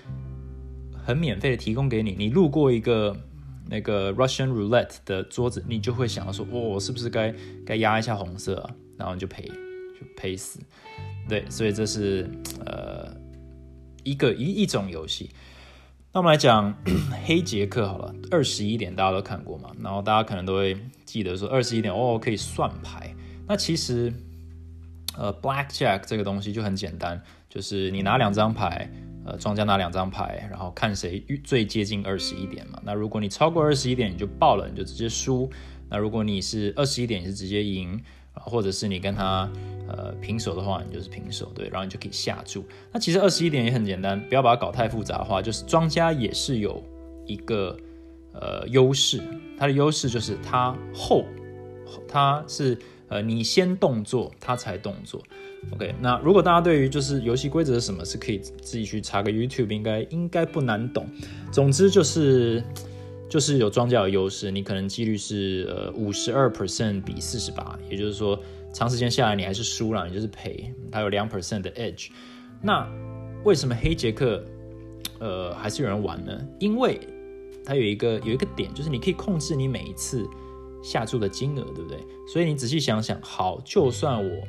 [1.08, 3.16] 很免费的提供给你，你路过一个
[3.70, 7.34] 那个 Russian Roulette 的桌子，你就会想要说，哦，我是不是该
[7.66, 8.76] 该压一下红色啊？
[8.98, 10.60] 然后你就赔，就赔死。
[11.30, 12.30] 对，所以这是
[12.66, 13.10] 呃
[14.12, 15.30] 一个一一种游戏。
[16.14, 16.74] 那我们来讲
[17.26, 23.14] 黑杰克好了，二十一点大家都看过嘛，然后大家可能都会记得说二十一点哦可以算牌。
[23.48, 24.14] 那其实
[25.18, 28.90] 呃 Black Jack 这个东西就很简单，就是你拿两张牌。
[29.30, 32.82] 呃，庄家拿两张牌，然后看谁最接近二十一点嘛。
[32.86, 35.52] 那如果你超过二十一点，你就爆了，你就直接输。
[35.90, 38.02] 那如果你是二十一点，你是直接赢，
[38.40, 39.50] 或者是你跟他
[39.88, 42.64] 呃平手的话，你就是平手，对，然后你就可以下注。
[42.92, 45.42] 那其实二十一点也很简单，不要把它搞太复杂化。
[45.42, 46.84] 就是庄家也是有
[47.26, 47.78] 一个
[48.34, 49.22] 呃优势，
[49.58, 51.26] 它的优势就是它后，
[52.08, 55.22] 它是呃你先动作，它才动作。
[55.72, 61.06] OK，那如果大家对于就是游戏规则是什么，是可以自己去查个 YouTube，应该应该不难懂。
[61.52, 62.64] 总之就是
[63.30, 68.40] 就是有庄家有优势，你可能几率是呃五十二 percent 比四十八，也就是说
[68.74, 70.74] 长时间下来你还是输了，你就是赔。
[70.92, 72.10] 它有两 percent 的 edge。
[72.62, 72.88] 那
[73.44, 74.44] 为什么黑杰克
[75.20, 76.40] 呃还是有人玩呢？
[76.60, 77.00] 因为
[77.66, 80.26] 它有一个有一个点，就是你可以控制你每一次
[80.82, 81.98] 下注的金额，对不对？
[82.32, 84.48] 所以你仔细想想，好，就算我。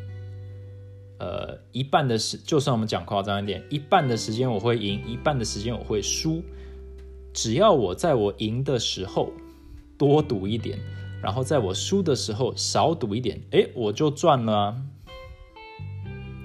[1.20, 6.40] 呃，一半的时，就算我们讲夸张一点，一半的时间我会赢，一半的时间我会输。
[7.40, 9.32] 只要我在我赢的时候
[9.96, 10.76] 多赌一点，
[11.22, 14.76] 然后在我输的时候少赌一点，哎，我就赚了。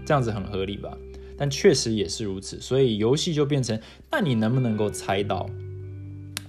[0.05, 0.95] 这样子很合理吧？
[1.35, 5.49] 但确实也是如此，所以游戏就变成，那你能不能够猜到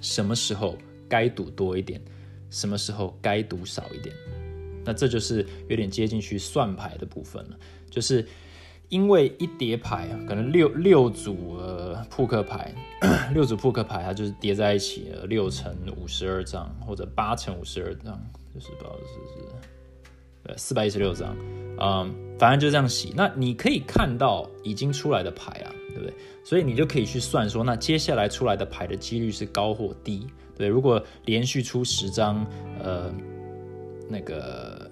[0.02, 0.76] 什么时候
[1.08, 1.98] 该赌多一点，
[2.50, 4.14] 什么时候该赌少一点？
[4.84, 7.58] 那这就是有点接近去算牌的部分了。
[7.88, 8.28] 就是
[8.94, 12.72] 因为一叠牌啊，可能六六组呃扑克牌，
[13.34, 18.16] 六组扑克牌它就是叠在一起，六乘五十二张或者八乘五十二张，
[18.54, 19.46] 就是不知道是是
[20.44, 21.36] 对四百一十六张，
[21.80, 23.12] 嗯，反正就这样洗。
[23.16, 26.14] 那你可以看到已经出来的牌啊，对不对？
[26.44, 30.68] 所以你就可以去算说，那接下来出来的牌的几率是高或低，对？
[30.68, 32.46] 如果连续出十张，
[32.80, 33.12] 呃，
[34.08, 34.88] 那个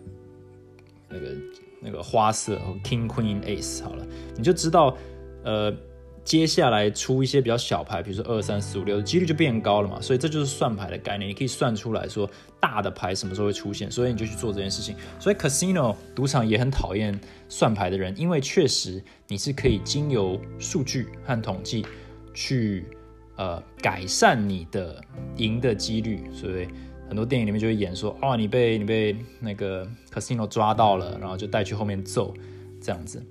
[1.08, 1.36] 那个。
[1.84, 4.96] 那个花色 King Queen Ace 好了，你就知道，
[5.42, 5.74] 呃，
[6.22, 10.00] 接下来出一些比较小牌，比如说二三四五六，几率就变高了嘛。
[10.00, 14.94] 所以这就是算牌的概念，你可以算出来说大的牌什么时候会出现，所以你就去做这件事情。
[15.18, 21.84] 所以 Casino 赌场也很讨厌算牌的人，因为确实你是可以经由数据和统计
[22.32, 22.86] 去
[23.36, 25.02] 呃改善你的
[25.38, 26.68] 赢的几率，所以。
[27.12, 32.32] 很多电影里面就会演说，哦，你被你被那个 casino 抓到了，然后就带去后面揍，
[32.80, 33.22] 这样子，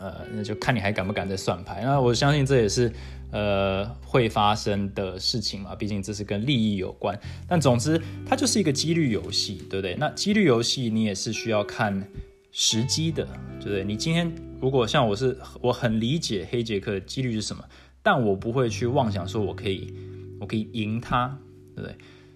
[0.00, 1.82] 呃，那就看你还敢不敢再算牌。
[1.84, 2.90] 那我相信这也是
[3.30, 7.14] 呃会发生的事情嘛，毕竟这是跟利益有关。
[7.46, 9.94] 但总之，它就是一个几率游戏，对不对？
[9.96, 12.08] 那几率游戏你也是需要看
[12.52, 13.28] 时机的，
[13.60, 13.84] 对不对？
[13.84, 14.32] 你今天
[14.62, 17.62] 如果像我是我很理解黑杰克的几率是什么，
[18.02, 19.92] 但我不会去妄想说我可以
[20.40, 21.38] 我可以赢他，
[21.76, 21.94] 对不对？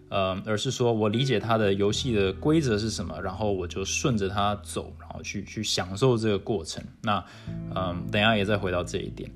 [0.09, 6.85] 呃，而是说我理解它的游戏的规则是什么，然后我就顺着它走，然后去去享受这个过程。
[7.03, 7.25] 那，
[7.75, 9.31] 嗯，等下也再回到这一点。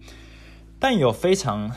[0.78, 1.70] 但有非常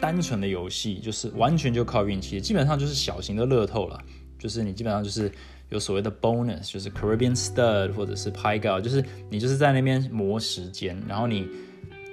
[0.00, 4.00] 单纯的游戏，就是完全就靠运气，基本上就是小型的乐透了。
[4.38, 5.30] 就是你基本上就是
[5.68, 11.48] 有所谓的 bonus，就是 Caribbean Stud 或者是 Pie Go，就是你就是在那边磨时间，然后你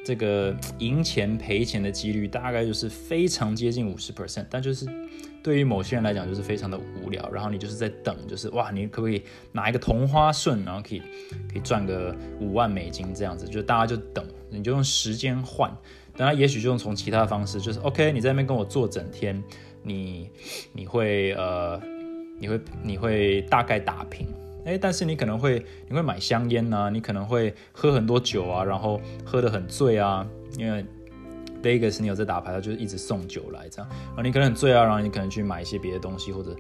[0.06, 4.88] 这个赢钱赔钱的几率大概就是非常接近五十 percent，但就是。
[5.44, 7.30] 对于某些人来讲，就是非常的无聊。
[7.30, 11.00] 然后你就是在等，就是哇，你可不可以拿一个同花顺，然后可以
[11.48, 13.46] 可以赚个五万美金这样子？
[13.48, 15.72] 就大家就等，你就用时间换。
[16.18, 19.40] 当然，也许就用从其他方式，就是 OK，你在那边跟我做整天，
[19.84, 20.32] 你
[20.74, 21.80] 你会呃，
[22.40, 24.26] 你会你会大概打平
[24.66, 30.84] 哎，但是你可能会你会买香烟呐，你可能会喝很多酒啊，然后喝得很醉啊，因为
[31.64, 36.56] Vegas 你有在打牌，他就是一直送酒来这样，然后你可能很醉啊，然后你可能去买一些别的东西或者。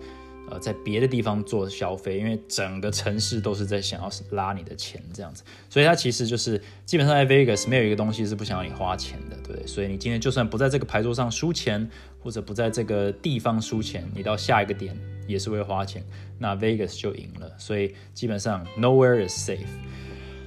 [0.47, 5.41] 呃，在别的地方做消费，因为整个城市都是在想要拉你的钱这样子，
[5.71, 9.65] 所以它其实就是基本上在 Vegas 没有一个东西是不想要你花钱的，对？
[9.65, 11.89] 所以你今天就算不在这个牌桌上输钱，
[12.19, 14.95] 或者不在这个地方输钱，你到下一个点
[15.27, 16.03] 也是会花钱，
[16.39, 17.51] 那 Vegas 就赢了。
[17.57, 19.65] 所以基本上 nowhere is safe。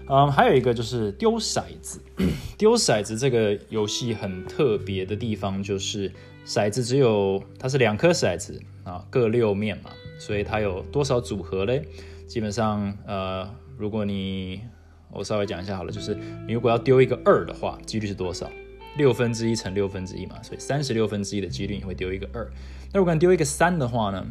[0.08, 2.00] 嗯，还有一个就是丢骰子，
[2.56, 6.10] 丢骰子这个游戏很特别的地方就是
[6.46, 8.60] 骰子只有它是两颗骰子。
[8.84, 11.86] 啊，各六面嘛，所以它有多少组合嘞？
[12.26, 14.62] 基本上，呃，如果你
[15.12, 18.48] 我稍微讲一下好了，就是你如果要丢一个二的话，几率是多少？
[18.96, 22.50] 六分之一乘六分之一嘛，所以三十六分之一的几率你会丢一个二。
[22.90, 24.26] 那如果你丢一个三的话呢，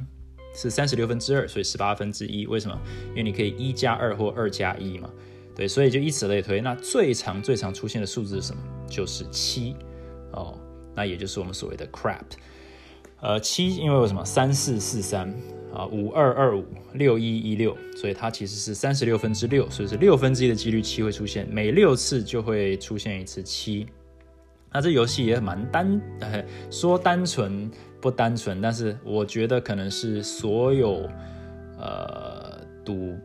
[0.57, 2.47] 是三十六分之二，所以十八分之一。
[2.47, 2.75] 为什么？
[3.09, 5.07] 因为你可以一加二或二加一嘛，
[5.55, 6.59] 对，所以就以此类推。
[6.59, 8.61] 那最常最常出现的数字是什么？
[8.89, 9.75] 就是七
[10.31, 10.57] 哦，
[10.95, 12.23] 那也就是我们所谓的 crap。
[13.21, 15.27] 呃，七，因为为什么三四四三
[15.73, 23.87] 啊，五二二五六一一六，所以它其实是三十六分之六，所以是六分之一的几率七会出现，每六次就会出现一次七。
[24.71, 25.99] 那这游戏也蛮单，
[26.69, 31.10] 说单纯不单纯，但是我觉得可能是所有
[31.79, 33.15] 呃赌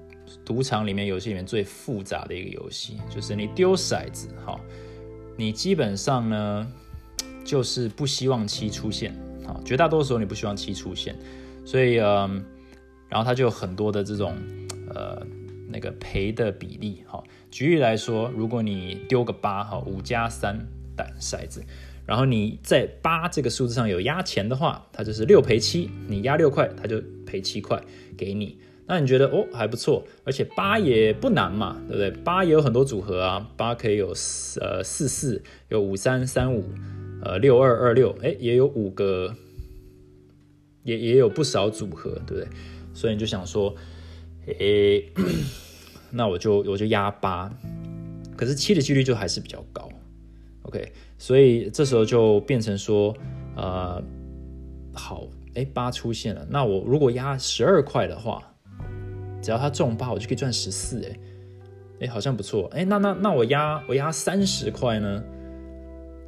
[0.45, 4.59] 赌场里面游戏里面最复杂的一个游戏，就是你丢骰子，哈，
[5.37, 6.67] 你基本上呢
[7.45, 9.15] 就是不希望七出现。
[9.45, 11.17] 好，绝大多数时候你不希望七出现，
[11.65, 12.45] 所以嗯，
[13.09, 14.37] 然后它就有很多的这种
[14.95, 15.21] 呃
[15.69, 17.03] 那个赔的比例。
[17.07, 20.57] 好，举例来说，如果你丢个八，哈，五加三
[20.97, 21.63] 胆骰子，
[22.07, 27.83] 然后你在八这个数字上有压钱的话，它就是六赔七，你压六块，它就赔七块
[28.17, 28.59] 给你。
[28.87, 32.11] 那你觉得哦还不错，而且八也不难嘛，对不对？
[32.23, 36.65] 八也有很多组合啊，八可以有四呃四四，有五三三五。
[37.25, 39.37] 呃，六二二六，哎，也有五个，
[40.83, 42.49] 也也有不少组合，对不对？
[42.93, 43.73] 所以你就想说，
[44.49, 45.01] 哎，
[46.11, 47.49] 那我就我就压八，
[48.37, 49.89] 可是七的几率就还是比较高
[50.63, 50.93] ，OK？
[51.19, 53.15] 所以这时候就变成说，
[53.57, 54.03] 呃，
[54.93, 58.43] 好，哎，八出现了，那我如果压十二块的话，
[59.43, 61.19] 只要它中八，我就可以赚十四，哎，
[62.01, 65.23] 哎，好像不错，哎，那那那我压我压三十块呢？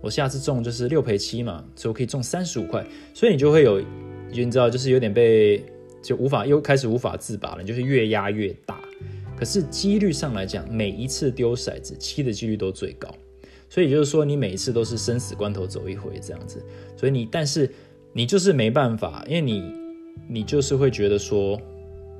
[0.02, 3.82] 我下次中就是六赔七嘛，所以我可以中三十五块，所以你就会有，
[4.30, 5.64] 你知道，就是有点被
[6.02, 8.78] 就无法又开始无法自拔了，你就是越压越大。
[9.34, 13.08] 可是几率上来讲，每一次丢骰子七的几率都最高，
[13.68, 16.64] 所以就是说你每一次都是生死关头走一回这样子。
[16.96, 17.70] 所以你但是
[18.12, 19.72] 你就是没办法，因为你
[20.28, 21.60] 你就是会觉得说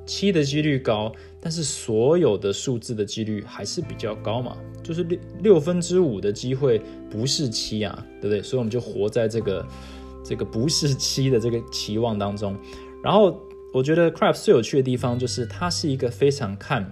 [0.05, 1.11] 七的几率高。
[1.41, 8.41] 但是所有的数字的几率还是比较高嘛，就是六六分之五的机会不是七啊，对不对？
[8.41, 9.63] 所以我们就活在这个
[10.23, 12.57] 这个不是七的这个期望当中。
[13.03, 13.39] 然后
[13.71, 16.91] 我觉得 Craps 最有趣的地方就是它是一个非常看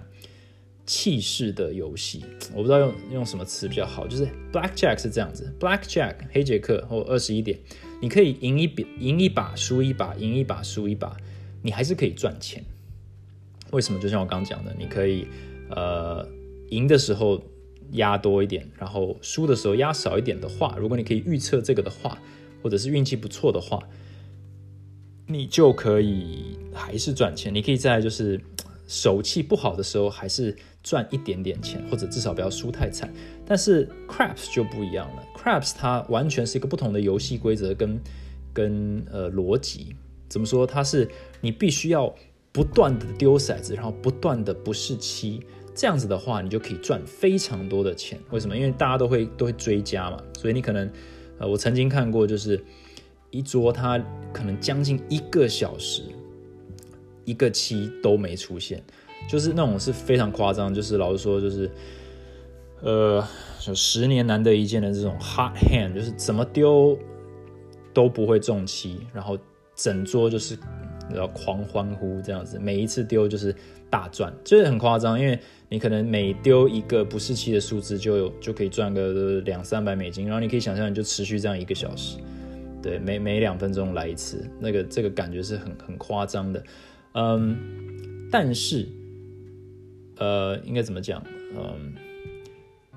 [0.86, 2.24] 气势的游戏。
[2.52, 7.58] 我不知道用用什么词比较好，就是 Blackjack 是这样子，Blackjack 黑杰克或二十一点，
[8.00, 11.16] 你可以赢一笔赢一把输一把赢一把输一把，
[11.62, 12.62] 你还是可以赚钱。
[13.70, 13.98] 为什么？
[13.98, 15.26] 就像我刚刚讲的，你可以，
[15.70, 16.24] 呃，
[16.68, 17.42] 赢的时候
[17.92, 22.18] 压多一点，然后输的时候压少一点的话，如果你可以预测这个的话，
[22.62, 23.80] 或者是运气不错的话，
[25.26, 27.52] 你就可以还是赚钱。
[27.52, 28.40] 你可以在就是
[28.86, 33.12] 手气不好的时候还是赚一点点钱，或者至少不要输太惨。
[33.46, 38.00] 但是 Craps 就不一样了，Craps 它完全是一个不同的游戏规则跟
[38.52, 39.94] 跟呃逻辑。
[40.28, 40.66] 怎么说？
[40.66, 41.08] 它是
[41.40, 42.14] 你必须要。
[42.54, 45.40] 不断的丢骰子，然后不断的不是七，
[45.74, 48.16] 这样子的话，你就可以赚非常多的钱。
[48.30, 48.56] 为什么？
[48.56, 50.88] 因为大家都会都会追加嘛，所以你可能，
[51.40, 52.64] 呃，我曾经看过，就是
[53.30, 53.98] 一桌它
[54.32, 56.04] 可能将近一个小时，
[57.24, 58.82] 一个七都没出现，
[59.28, 61.70] 就是那种是非常夸张，就是老实说，就是
[62.82, 63.26] 呃，
[63.66, 66.98] 有十年难得一见的这种 hot hand，就是怎么丢
[67.92, 69.38] 都不会中七，然后
[69.74, 70.58] 整桌就是。
[71.14, 73.54] 要狂欢呼这样子，每一次丢就是
[73.90, 82.16] 大赚，就是很夸张，因为你可能每丢一个不是七的数字，就有就可以赚个两三百美金，然后你可以想象，你就持续这样一个小时，
[82.82, 86.64] 对，每每两分钟来一次，那个这个感觉是很很夸张的，
[87.14, 87.56] 嗯，
[88.30, 88.86] 但是，
[90.18, 91.20] 呃，应该怎么讲？
[91.56, 91.94] 嗯，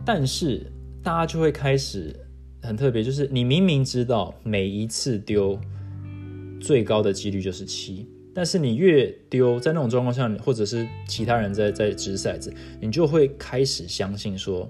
[0.05, 2.15] 但是大家就会开始
[2.61, 5.59] 很特别，就是你明明知道每一次丢。
[6.59, 12.51] 最高的几率就是七，但是你越丢，在那种状况下，或者是其他人在在掷骰子，
[12.81, 14.67] 你就会开始相信说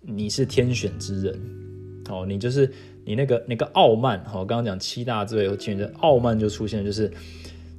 [0.00, 1.40] 你是天选之人，
[2.10, 2.68] 哦，你就是
[3.04, 7.08] 你那个那个傲慢，哈，刚刚讲七大罪和天选傲慢就出现，就是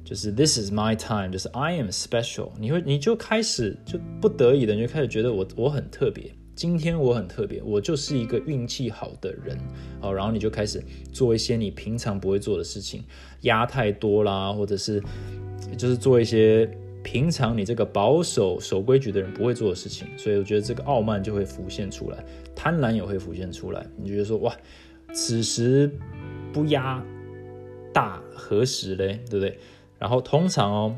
[0.06, 6.30] 就是 This is my time，就是 I am special，你会你就开始就不得已的，你就开始觉得我我很特别。
[6.54, 9.58] 今天我很特别，我就是一个运气好的人，
[10.00, 10.80] 好，然后你就开始
[11.12, 13.02] 做一些你平常不会做的事情，
[13.40, 15.02] 压太多啦，或者是
[15.76, 16.70] 就是做一些
[17.02, 24.56] 平常你这个保守守规矩的人不会做的事情，所以我觉得这个傲慢就会浮现出来，贪婪也会浮现出来，你觉得说哇，
[25.12, 25.90] 此时
[26.52, 27.04] 不压
[27.92, 29.58] 大何时嘞，对不对？
[29.98, 30.96] 然后通常哦，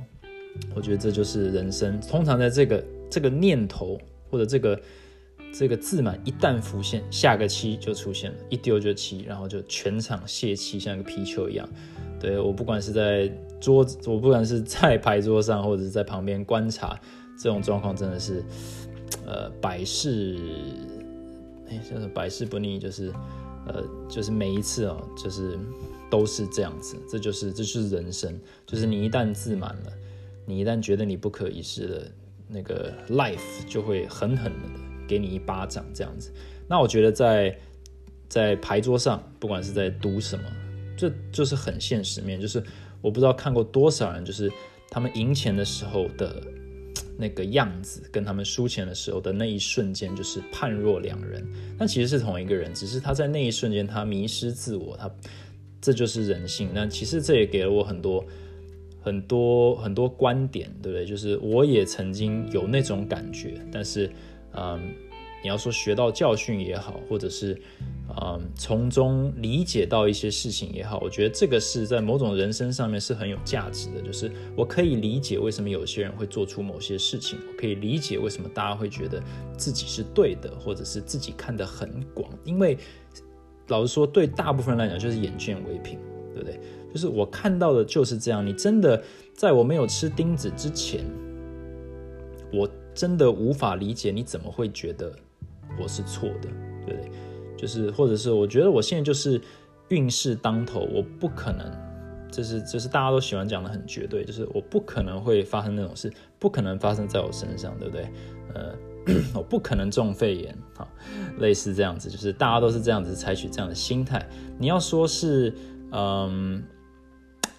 [0.74, 3.98] 我觉得这就是人生，通常在这个这个念头
[4.30, 4.80] 或者这个。
[5.50, 11.66] 这个自满一旦浮现，下个七就出现了，一丢就七，然后就全场泄气，像一个皮球一样。
[12.20, 13.26] 对我不管是在
[13.58, 17.00] 桌子，我不管是在牌桌上，或者是在旁边观察，
[17.38, 18.44] 这种状况真的是，
[19.24, 20.36] 呃，百试，
[21.70, 23.10] 哎，叫做百试不腻，就是，
[23.68, 25.58] 呃，就是每一次哦，就是
[26.10, 29.92] 都是这样子，这就是这就是人生，就是你一旦自满了，
[30.46, 32.02] 你一旦觉得你不可一世了，
[32.48, 34.88] 那个 life 就会狠狠的。
[35.08, 36.30] 给你一巴掌这样子，
[36.68, 37.58] 那我觉得在
[38.28, 40.44] 在牌桌上，不管是在赌什么，
[40.98, 42.62] 这就是很现实面，就是
[43.00, 44.52] 我不知道看过多少人，就是
[44.90, 46.42] 他们赢钱的时候的
[47.16, 51.42] 那个样子，跟他们输钱的时候的那一瞬间，就是判若两人。
[51.78, 55.10] 但其实是同一个人，只是他在那一瞬间他迷失自我，他
[55.80, 56.68] 这就是人性。
[56.74, 58.24] 那其实这也给了我很多
[59.00, 61.06] 很多很多观点，对不对？
[61.06, 64.10] 就是我也曾经有那种感觉，但是。
[64.54, 64.80] 嗯，
[65.42, 67.56] 你要说学到教训也好，或者是
[68.08, 74.00] 嗯从中理解到一些事情也好，我觉得这个是在某种人生上面是很有价值的。
[74.00, 79.22] 就是我可以理解为什么有些人会做出某些事情，我可以理解为什么大家会觉得
[79.56, 82.28] 自己是对的，或者是自己看得很广。
[82.42, 82.76] 因为
[83.68, 85.98] 老实说，对大部分人来讲，就是眼见为凭，
[86.34, 86.60] 对不对？
[86.92, 88.44] 就是我看到的就是这样。
[88.44, 89.02] 你真的
[89.34, 91.04] 在我没有吃钉子之前，
[92.52, 92.68] 我。
[92.94, 95.12] 真的无法理解你怎么会觉得
[95.80, 96.48] 我是错的，
[96.84, 97.12] 对不对？
[97.56, 99.40] 就是或者是我觉得我现在就是
[99.90, 101.70] 运势当头，我不可能，
[102.28, 108.08] 就是就是大家都喜欢讲的很绝对，就是我不可能会发生那种事，不可能发生在我身上，对不对？
[108.52, 108.74] 呃，
[109.34, 110.88] 我 不可能中肺炎，好，
[111.38, 114.26] 类似这样子，就是大家都是这样子采取这样的心态。
[114.58, 115.54] 你要说是，
[115.92, 116.62] 嗯。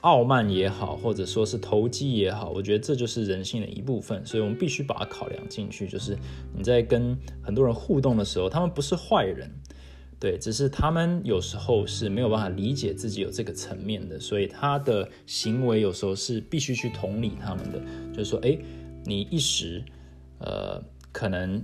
[0.01, 5.89] 傲慢也好，或者说是投机也好，我觉得这就是人性的一部分，所以我们必须把它考量进去。
[5.89, 6.17] 就是
[6.55, 9.51] 你在跟很多人互动的时候，他们不是坏人，
[10.17, 17.81] 对，只是他们有时候是没有办法理解自己有这个层面的，所以他的行为有时候是必须去同理他们的。
[18.13, 18.57] 就是说，哎，
[19.03, 19.83] 你一时，
[20.39, 21.63] 呃，可能。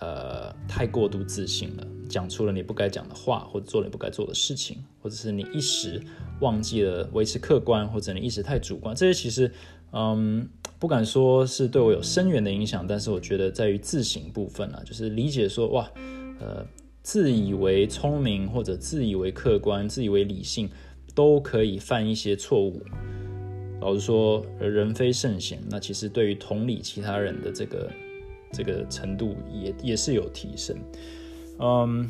[0.00, 6.02] 呃，太过度自信了，讲出了你不该讲的话，或者做了你不该做的事情，或者是你一时
[6.40, 9.50] 忘记了维持客观，或者你一时太主观，这些其实，
[9.92, 10.46] 嗯，
[10.80, 15.90] 不敢说是对我有深远的影响，但是我觉得在于自省部分啊，就是理解说，哇，
[16.40, 16.66] 呃，
[17.02, 20.68] 自以为聪明或者自以为客观、自以为理性，
[21.14, 22.82] 都可以犯一些错误。
[23.80, 27.88] 老实说，人非圣贤，那其实对于同理其他人的这个。
[28.54, 30.76] 这个程度也也是有提升，
[31.58, 32.08] 嗯，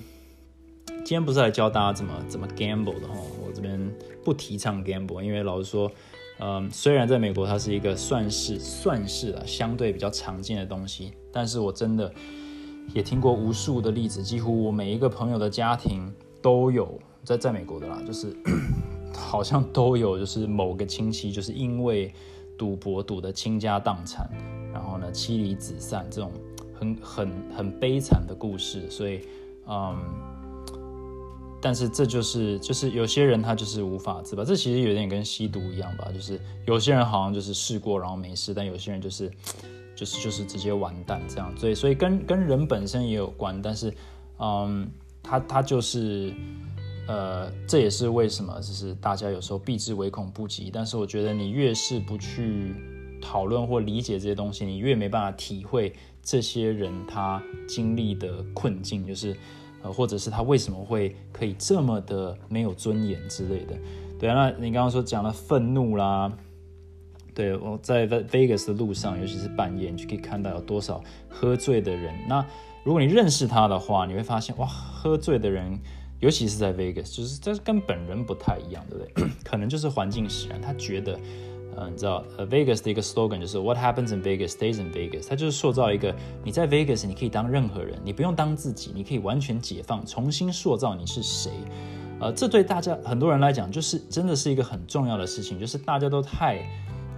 [0.86, 3.80] 今天不是来教大家怎么怎么 gamble 的哈，我这边
[4.22, 5.90] 不提倡 gamble，因为老实说，
[6.40, 12.12] 嗯，虽然在美国它是一个算是算是啊相对比较常见的东西，但是我真的
[12.92, 18.36] 也听过无数的例子，几乎我每一个朋友的家庭都有在在美国的啦，就是
[19.16, 22.12] 好像都有，就是某个亲戚就是因为
[22.58, 24.28] 赌博赌的倾家荡产。
[25.14, 26.30] 妻离子散这种
[26.74, 29.20] 很很很悲惨的故事，所以，
[29.66, 29.96] 嗯，
[31.62, 39.30] 但是这就是就是有些人他就是无法自拔，这其实有点跟吸毒一样吧，就是有些人好像就是试过然后没事，但有些人就是
[39.96, 43.94] 就是就是直接完蛋这样，所以所以跟跟人本身也有关，但是，
[44.40, 44.90] 嗯，
[45.22, 46.34] 他他就是，
[47.06, 52.74] 呃，这也是为什么就是大家有时候避之唯恐不及，但是我觉得你越是不去。
[53.24, 55.90] 讨论或理解这些东西，你越没办法体会
[56.22, 59.34] 这些人他经历的困境，就是
[59.82, 63.74] 呃，或者是他为什么会可以这么的没有尊严之类的。
[64.20, 66.30] 对啊，那你刚刚说讲了愤怒啦，
[67.34, 72.14] 对我在 Vegas 的路上，尤其是半夜，你就可以看到有多少喝醉的人。
[72.28, 72.44] 那
[72.84, 75.80] 如果你认识他的话，你会发现哇，喝醉的人。
[76.20, 79.28] 尤其是在 Vegas，就是这跟本人不太一样，对不对？
[79.44, 81.20] 可能就是环境使然，他觉得，
[81.76, 91.50] 呃，你知道，呃，Vegas 的一个 slogan 就是 What happens in Vegas stays in Vegas，它就是塑造一个你在 Vegas 你可以当任何人，你不用当自己，你可以完全解放，重新塑造你是谁。
[92.20, 96.64] 呃，这对大家很多人来讲，就是真的是一个很重要的事情，就是大家都太。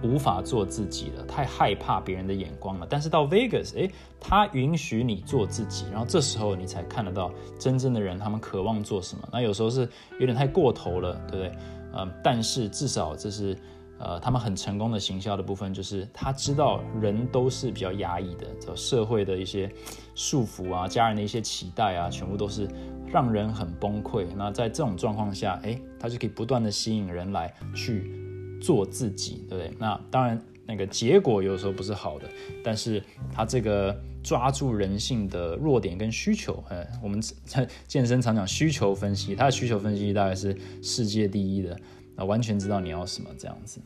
[0.03, 2.85] 无法做自己了，太害怕别人的眼光了。
[2.87, 3.89] 但是到 Vegas，诶，
[4.19, 9.27] 他允许你做自己，然后这时候你才看得到真正的人，他们渴望做什么。
[9.33, 9.89] 那有时候是
[10.19, 11.51] 有点太过头了，对不对？
[11.97, 13.57] 嗯，但是至少这是
[13.99, 19.71] 呃他们很成功的行销的部分，就是他知道人都是比较压抑的，这社会的一些
[20.15, 22.67] 束缚啊，家人的一些期待啊，全部都是
[23.11, 24.25] 让人很崩溃。
[24.35, 28.11] 那在这种状况下，诶，他就可以不断的吸引人来去。
[28.59, 29.71] 做自己，对不对？
[29.77, 32.27] 那当然，那个结果有时候不是好的，
[32.63, 32.99] 但是
[33.31, 41.79] 他这个抓住人性的弱点跟需求，哎，我们在健身常讲需求分析，他的需求分析大概是世界第一的，
[42.17, 43.79] 那完全知道你要什么这样子。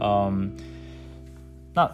[0.00, 0.52] 嗯，
[1.72, 1.90] 那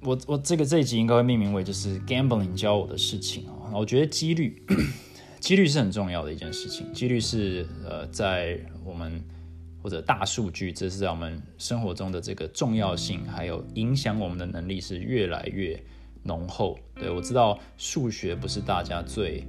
[0.00, 4.64] 我我这个这一集应该会命名为就是 gambling 教我的事情啊，我觉得几率，
[5.38, 9.22] 几率是很重要的一件事情，几率是呃在我们。
[9.82, 15.78] 或者大数据，这是在我们生活中的这个重要性，还有影响我们的能力是越来越
[16.22, 16.78] 浓厚。
[16.94, 19.46] 对我知道数学不是大家最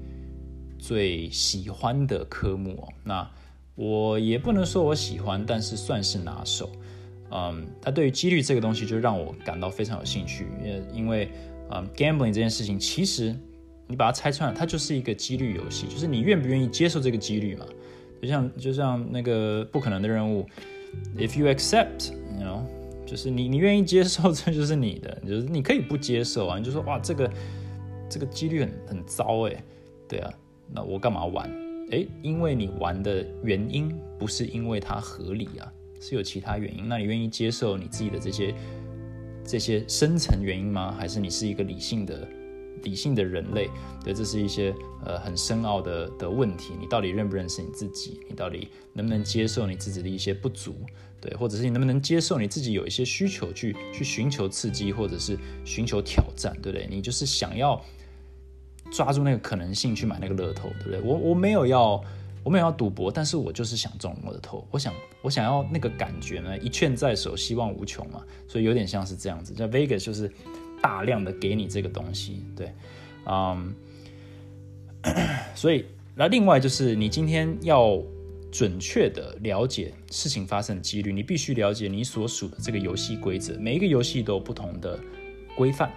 [0.78, 3.32] 最喜欢的科目哦，那
[3.76, 6.69] 我也不能说我喜欢，但是算是拿手。
[7.32, 11.30] 嗯，他对于几率这个东西就让我感到非常有兴趣，因为因为
[11.69, 13.36] 嗯，gambling 这件事情其实
[13.88, 17.65] 你把它拆穿了，它就是一个几率游戏，就是你愿不愿意接受这个几率嘛。
[18.21, 20.45] 就像就像那个不可能的任务
[21.17, 22.61] ，if you accept，you know，
[23.05, 27.30] 就是你你愿意接受，这就是你的，就是你可以不接受啊，你就说哇，这个
[28.09, 29.63] 这个几率很很糟哎，
[30.07, 30.32] 对啊，
[30.71, 31.64] 那我干嘛玩？
[31.92, 36.88] 哎，因为你玩的原因不是因为它合理啊，是有其他原因。
[36.88, 38.54] 那你愿意接受你自己的这些
[39.46, 40.96] 这些深层原因吗？
[40.98, 42.28] 还是你是一个理性的？
[42.84, 43.68] 理性的人类，
[44.04, 44.72] 对，这是一些
[45.04, 46.74] 呃很深奥的的问题。
[46.80, 48.20] 你到底认不认识你自己？
[48.30, 50.76] 你到底能不能接受你自己的一些不足？
[51.20, 56.86] 对，或者是你能不能接受你自己有一些需求去去寻求刺激，或者是寻求挑战，对不对？
[56.88, 57.84] 你就是想要
[58.92, 61.02] 抓住那个可能性去买那个乐透，对不对？
[61.02, 62.04] 我我没有要
[62.44, 64.68] 我没有要赌博，但是我就是想中乐透。
[64.72, 68.24] 我想我想要那个感觉呢，一券在手，希望无穷嘛。
[68.48, 70.32] 所以有点像是这样子，在 Vegas 就是。
[70.82, 72.72] 大量的给你这个东西，对，
[73.26, 73.74] 嗯，
[75.56, 75.84] 所以
[76.14, 78.00] 那另外就是你今天要
[78.52, 83.58] 准确的了解事情发生的几率，你必须了解你所属的这个游戏规则。
[83.58, 85.00] 每一个游戏都有不同的
[85.58, 85.92] 规范，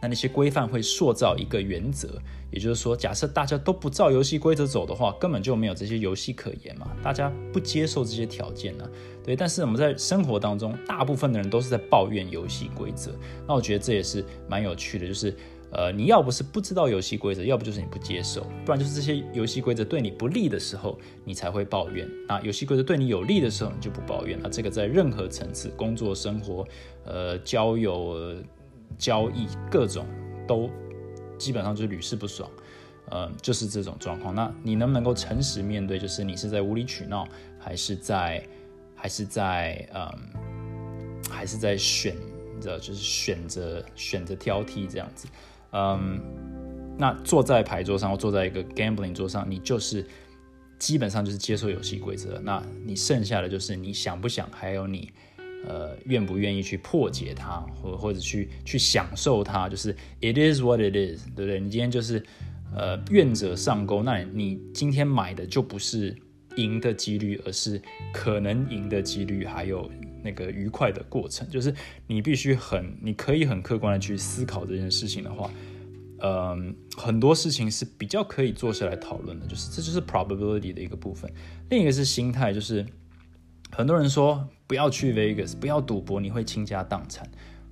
[0.00, 2.20] 那那些规范会塑造一个原则。
[2.52, 6.90] 也就是说，假设大家都不照游戏规则走的话，根本就没有这些游戏可言嘛。
[7.02, 8.88] 大家不接受这些条件呢，
[9.24, 9.34] 对。
[9.34, 13.12] 但是我们在生活当中，大部分的人都是在抱怨游戏规则。
[13.46, 15.36] 那我觉得这也是蛮有趣的，就是
[15.72, 22.08] 呃，你要不是不知道游戏规则，要不就是你不接受，不然就是这些游戏规则对你不利的时候，你才会抱怨。
[22.28, 24.38] 那游戏规则对你有利的时候，你就不抱怨。
[24.40, 26.66] 那这个在任何层次，工作、生活、
[27.04, 28.36] 呃，交友、
[28.98, 30.06] 交易各种
[30.46, 30.70] 都。
[31.38, 32.50] 基本上就是屡试不爽，
[33.10, 34.34] 嗯，就是这种状况。
[34.34, 35.98] 那你能不能够诚实面对？
[35.98, 37.28] 就是你是在无理取闹，
[37.58, 38.42] 还是在，
[38.94, 40.10] 还是在，嗯，
[41.30, 42.16] 还是在选，
[42.58, 45.28] 择，就是选择选择挑剔这样子，
[45.72, 46.18] 嗯。
[46.96, 50.02] 那坐在牌桌上，或坐在一个 gambling 桌上，你就是
[50.78, 52.40] 基本上就是接受游戏规则。
[52.42, 55.12] 那你剩下的就是你想不想，还有你。
[55.66, 61.58] 呃，愿不愿意去破解它，或或者去去享受它，就是 it is what it is，对不对？
[61.58, 62.24] 你今天就是
[62.74, 66.16] 呃愿者上钩，那你今天买的就不是
[66.56, 69.90] 赢的几率，而是可能赢的几率，还有
[70.22, 71.48] 那个愉快的过程。
[71.50, 71.74] 就是
[72.06, 75.50] 你必须很，你可以很客观的去思考这件事情的话，
[76.20, 79.46] 嗯，很多事情是比较可以坐下来讨论的。
[79.46, 81.30] 就是这就是 probability 的一个部分。
[81.68, 82.86] 另一个是心态，就是
[83.76, 84.48] 很多人说。
[84.68, 87.24] 不要去 Vegas，不要赌博，你会倾家荡产，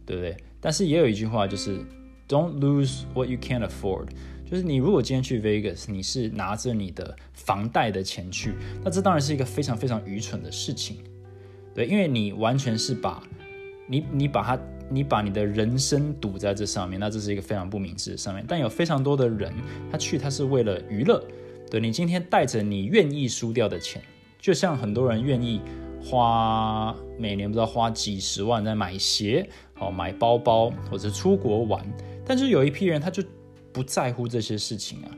[0.06, 0.36] 对不对？
[0.60, 1.80] 但是也有一句话，就是
[2.28, 4.06] Don't lose what you can't afford，
[4.48, 10.98] 就是你如果今天去 Vegas，你是拿着你的房贷的钱去，那这当然是一个非常非常愚蠢的事情，
[11.74, 13.20] 对，因为你完全是把
[13.88, 18.44] 你你把它你把你的人生赌在这上面，那这是一个非常不明智的上面。
[18.46, 19.52] 但有非常多的人，
[19.90, 21.20] 他去他是为了娱乐，
[21.68, 24.00] 对你今天带着你愿意输掉的钱，
[24.38, 25.60] 就像很多人愿意。
[26.04, 29.48] 花每年不知道花几十万在买鞋，
[29.78, 31.84] 哦，买包包或者出国玩，
[32.26, 33.22] 但是有一批人他就
[33.72, 35.10] 不在乎这些事情啊，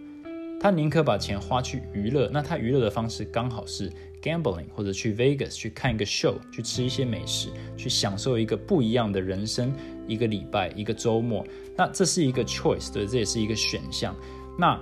[0.61, 3.91] 他宁可把钱花去娱乐，那他娱乐的方式刚好是
[4.23, 9.75] gambling，或者去 Vegas 去看一个 show，去吃一些美食，去享受一个不一样的人生，
[10.07, 11.45] 一个礼拜，一个周末。
[11.77, 14.17] 那这是一个 choice，对，这也是一个选项。
[14.59, 14.81] 那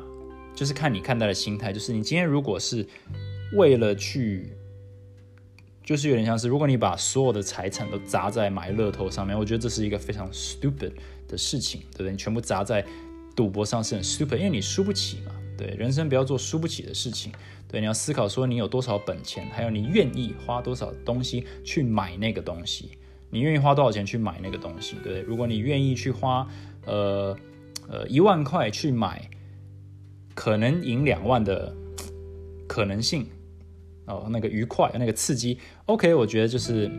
[0.55, 2.86] 就是看你看待的心态，就是你今天如果是
[3.57, 4.52] 为了去，
[5.85, 10.93] 就是有点像是，如果你把所有的财产都砸在买乐透上面，我觉得这是一个非常 stupid
[11.28, 12.12] 的事情，对不对？
[12.12, 12.85] 你全部砸在
[13.37, 15.32] 赌博上是很 stupid，因为你输不起嘛。
[15.57, 17.30] 对，人生不要做输不起的事情。
[17.68, 22.91] 对，你要思考说你有多少本钱，还有你愿意花多少东西去买那个东西，
[23.30, 24.97] 你愿意花多少钱去买那个东西？
[25.03, 26.49] 对不对，如果你愿意去花，
[26.87, 27.37] 呃
[27.89, 29.30] 呃一万块去买。
[30.37, 31.72] 可能赢两万的
[32.66, 33.24] 可能性
[34.07, 36.90] 哦，那个愉快，那个刺激，OK，我觉得就是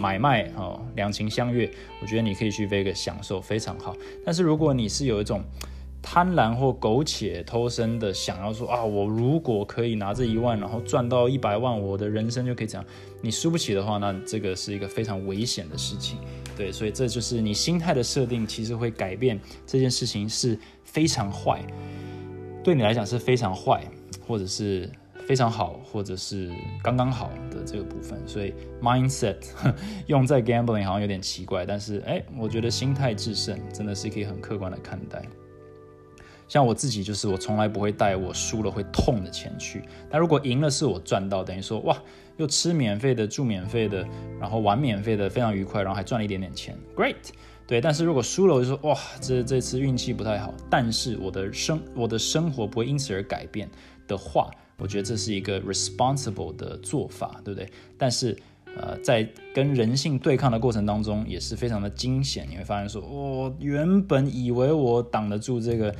[0.00, 1.70] 买卖哦，两情相悦，
[2.00, 3.96] 我觉得你可以去 Vegas 享受非常好。
[4.24, 5.42] 但是如果你是有一种
[6.02, 12.84] 贪婪或苟且偷生的，想要说啊，我如果可以拿这一万，然后赚到一百万，我的人生就可以这样，
[13.22, 16.18] 你输不起的话，那这个是一个非常危险的事情。
[16.56, 21.64] 对，所以这就是你心态的设定，其实会改变这件事情是非常坏。
[22.62, 23.82] 对你来讲是非常坏，
[24.26, 24.88] 或者是
[25.26, 26.50] 非常好，或者是
[26.82, 28.52] 刚刚好的这个部分，所以
[28.82, 29.36] mindset
[30.06, 35.22] 用在 gambling 好像有点奇怪，但是哎，我觉得心态制胜真的是可以很客观的看待。
[36.46, 41.96] 像我自己就是我从来不会带我输了会痛的钱去，但如果赢了是我赚到，等于说哇，
[42.36, 44.06] 又吃免费的，住免费的，
[44.38, 47.16] 然后玩免费的，非常愉快，然后还赚了一点点钱，great。
[47.66, 50.52] 对，但是如果输了，我就说哇，这这次运气不太好。
[50.68, 53.66] 但是我的生我的生活不会因此而改变
[54.06, 57.68] 的话，我觉得这是一个 responsible 的做法，对不对？
[57.96, 58.36] 但是
[58.76, 62.46] 呃，在跟人性对抗的过程当中，也是非常的惊险。
[62.50, 65.94] 你会发现说，我原本以为我挡得住这个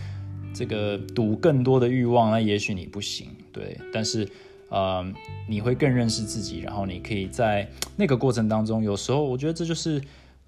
[0.52, 3.78] 这个赌更多的欲望，那也许你不行，对。
[3.92, 4.28] 但是
[4.68, 5.04] 呃，
[5.48, 10.00] 你会更认识自己，然后你可以在那个过程当中，有时候我觉得这就是。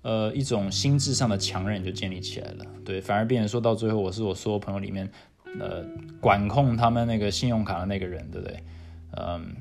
[0.02, 5.10] 呃，一种心智上的强韧就建立起来了，对，反而变成说到最后，我是我所有朋友里面，
[5.60, 5.84] 呃，
[6.20, 8.56] 管控他们那个信用卡的那个人，对不对？
[9.16, 9.54] 嗯，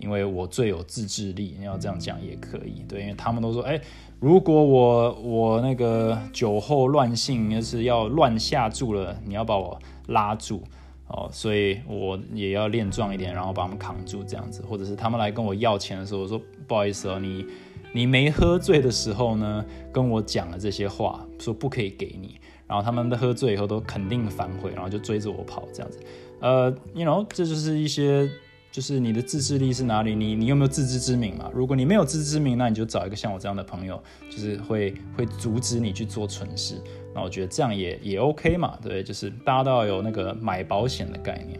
[0.00, 3.80] 因为我最有自制力，要这样讲也可以，对，因为他们都说，哎，
[4.20, 9.78] 如果我我那个酒后乱性，就是要乱下注了，你要把我
[10.08, 10.62] 拉住
[11.06, 17.44] 哦，所以我也要练壮一点，然后把他们扛住这样子，或者是他们来跟我要钱的时候，我说不好意思哦，你。
[17.90, 22.38] 你没喝醉的时候呢，跟我讲了这些话，说不可以给你，
[22.68, 25.98] 然后他们喝醉以后都肯定反悔，然后就追着我跑这样子。
[26.40, 28.28] 呃，you know，这就是一些，
[28.70, 30.14] 就是你的自制力是哪里？
[30.14, 31.50] 你你有没有自知之明嘛？
[31.54, 34.00] 如果你没有自知之明，那你就找一个像我这样的朋友，
[34.30, 36.74] 就是会会阻止你去做蠢事。
[37.14, 41.58] 那我觉得这样也也 OK 嘛，对，就是大家都要有那个买保险的概念。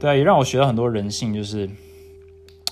[0.00, 1.68] 对啊，也让我学到很多人性，就是。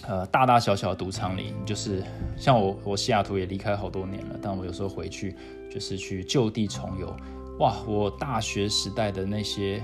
[0.08, 2.02] 呃，大大小小的赌场里，就是
[2.36, 5.34] 像我，我西雅图也离开好多年了，但我有时候回去
[5.68, 7.14] 就是去就地重游。
[7.58, 9.82] 哇，我大学时代的那些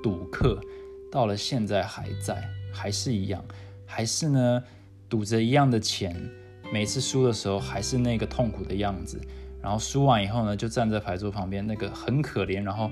[0.00, 0.60] 赌客，
[1.10, 3.44] 到了现在还在，还是一样，
[3.84, 4.62] 还是呢
[5.08, 6.14] 赌着一样的钱，
[6.72, 9.20] 每次输的时候还是那个痛苦的样子，
[9.60, 12.88] 然后输完以后呢，就站在牌桌旁边，那个很可怜，然后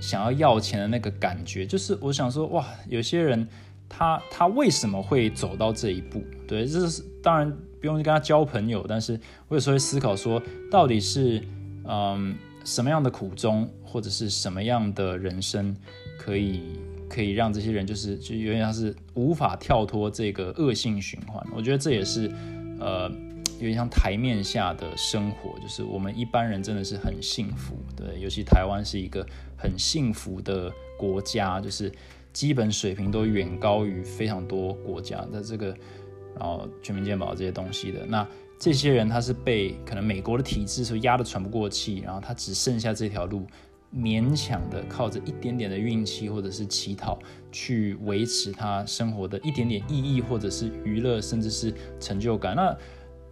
[0.00, 3.46] 想要要钱的那个感觉，就是我想说，哇，有些人。
[3.88, 6.22] 他他为什么会走到这一步？
[6.46, 9.18] 对，这是当然不用跟他交朋友，但是
[9.48, 11.42] 我有时候会思考说，到底是
[11.84, 12.34] 嗯
[12.64, 15.76] 什么样的苦衷，或者是什么样的人生，
[16.18, 16.62] 可以
[17.08, 21.44] 可以让这些人就是就有点像是无法跳脱这个恶性循环。
[21.54, 22.30] 我觉得这也是
[22.78, 23.08] 呃
[23.58, 29.26] 有点像台面下的生活，就是我们一般人真的是很幸福，对，尤其台湾是一个
[29.56, 31.90] 很幸福的国家，就是。
[32.36, 35.68] 基本水平都远高于非常多国家的这个，
[36.38, 38.04] 然后全民健保这些东西的。
[38.04, 38.28] 那
[38.60, 43.46] 这些人他是被可能美国的体制所压得喘不过气，然后他只剩下这条路，
[43.90, 47.18] 勉强的靠着一点点的运气或者是乞讨
[47.50, 52.54] 去维持他生活的一点点意义，或者是娱乐，甚至是成就感。
[52.54, 52.76] 那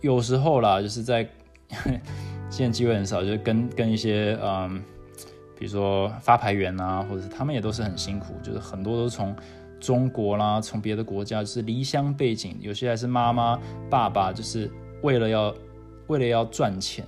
[0.00, 1.28] 有时候啦，就是在
[2.48, 4.82] 现在机会很少，就是跟跟一些嗯。
[5.64, 9.34] 比如说发牌员啊，或者是他们也都是很辛苦，就是很多都从
[9.80, 13.58] 中国啦，从别的国家，就是离乡背景，有些还是妈妈、
[13.88, 14.70] 爸爸，就是
[15.02, 15.54] 为了要
[16.08, 17.02] 为了要赚钱，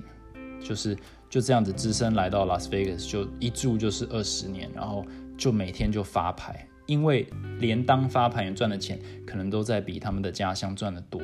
[0.58, 0.96] 就是
[1.28, 5.04] 就这样子只身来到拉斯维加斯，就一住就是二十年，然后
[5.36, 7.28] 就每天就发牌，因为
[7.58, 11.20] 连当发牌员赚的钱，可能都在比他们的家乡赚的多。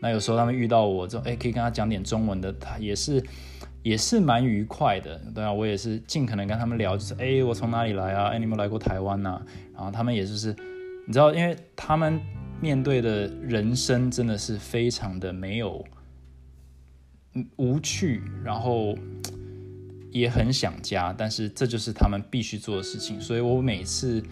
[0.00, 3.22] 那有时候他们遇到我之后，哎，可以跟他讲点中文的，他也是。
[3.82, 8.28] 也是蛮愉快的，对啊，我也是尽可能跟他们聊，就是哎，我从哪里来啊？
[8.28, 9.42] 哎，你们来过台湾呐？
[9.74, 10.54] 然后他们也就是，
[11.06, 12.20] 你知道，因为他们
[12.60, 15.84] 面对的人生真的是非常的没有
[17.56, 18.96] 无趣，然后
[20.12, 23.20] 也很想家，但是这就是他们必须做的事情。
[23.20, 24.22] 所以我每次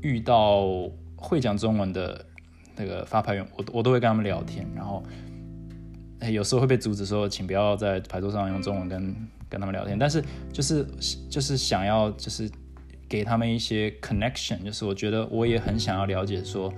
[0.00, 0.66] 遇到
[1.14, 2.26] 会讲中文的
[2.74, 5.00] 那个发牌员，我我都会跟他们聊天，然后。
[6.18, 9.14] 哎，有时候会被阻止说，请不要在牌桌上用中文跟
[9.50, 9.98] 跟他们聊天。
[9.98, 10.86] 但是就是
[11.28, 12.50] 就是想要就是
[13.06, 16.72] 给他们一些 connection，就是我觉得我也很想要了解说，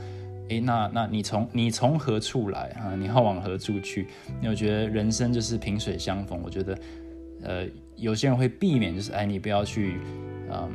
[0.51, 2.97] 哎，那那你从你从何处来啊？
[2.97, 4.09] 你要往何处去？
[4.41, 6.41] 因为我觉得人生就是萍水相逢。
[6.43, 6.77] 我觉得
[7.45, 7.65] 呃，
[7.95, 10.01] 有些人会避免，就是哎，你不要去
[10.51, 10.69] 嗯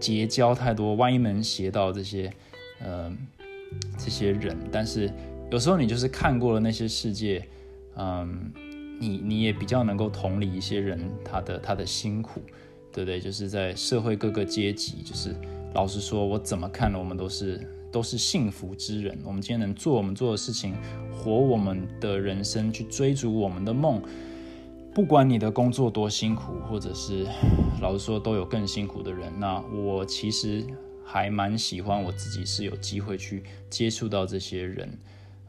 [0.00, 2.32] 结交太多歪门邪道这些
[2.82, 3.18] 嗯
[3.98, 4.56] 这些人。
[4.72, 5.10] 但是
[5.50, 7.46] 有时候你就是看过了那些世界。
[7.96, 8.52] 嗯，
[8.98, 12.40] 你你也比较能够同理一些人他的他的辛苦，
[12.92, 13.20] 对不对？
[13.20, 15.34] 就是在社会各个阶级，就是
[15.74, 16.98] 老实说，我怎么看呢？
[16.98, 19.18] 我们都是都是幸福之人。
[19.24, 20.74] 我们今天能做我们做的事情，
[21.12, 24.00] 活我们的人生，去追逐我们的梦，
[24.94, 27.26] 不管你的工作多辛苦，或者是
[27.80, 29.32] 老实说都有更辛苦的人。
[29.38, 30.64] 那我其实
[31.04, 34.98] 还蛮喜欢我自己是有机会去接触到这些人。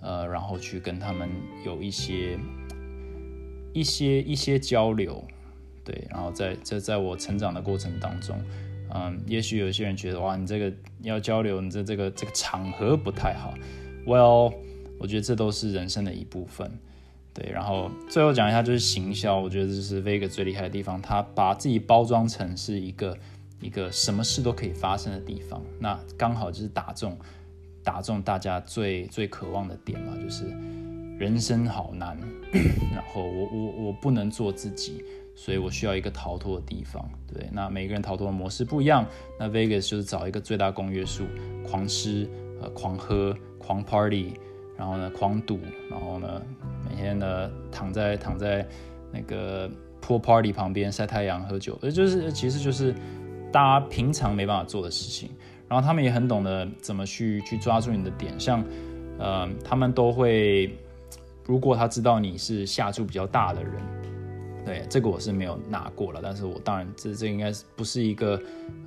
[0.04, 1.30] 呃，然后去跟他们
[1.66, 2.38] 有一些
[3.74, 5.26] 一些一些交流，
[5.84, 8.38] 对，然后在在在我成长的过程当中，
[8.94, 13.54] 嗯，也许有些人觉得哇，你这个要交流，你这这个这个场合不太好。
[14.06, 14.54] Well，
[15.00, 16.70] 我觉得这都是人生的一部分，
[17.34, 17.50] 对。
[17.50, 23.18] 然后最后讲一下就是行销，我觉得这是 Vega 最厉害的地方，他把自己包装成是一个
[23.62, 27.18] 一个什么事都可以发生的地方，那刚好就是打中。
[27.84, 30.46] 打中大家最最渴望的点嘛，就是
[31.20, 32.18] 人生好难，
[32.94, 35.04] 然后我我我不能做自己，
[35.36, 39.06] 所以我需要一个逃脱的地方，对那每个人逃脱的模式不一样，
[39.38, 41.26] 那 Vegas 就是找一个最大公约数，
[41.64, 42.28] 狂吃
[42.62, 44.34] 呃狂喝狂 party，
[44.78, 45.60] 然后呢狂赌，
[45.90, 46.42] 然后呢
[46.90, 48.68] 每天呢躺在躺在
[49.12, 49.70] 那个
[50.02, 52.94] pool party 旁边晒太阳喝酒，呃就是其实就是
[53.52, 55.30] 大家平常没办法做的事情。
[55.74, 58.64] 然后他们也很懂得怎么去去抓住你的点，像，
[59.18, 60.72] 呃，他们都会，
[61.48, 63.74] 如果他知道你是下注比较大的人，
[64.64, 68.40] 对，这个我是没有拿过了，但是我当然这这应该是不是一个，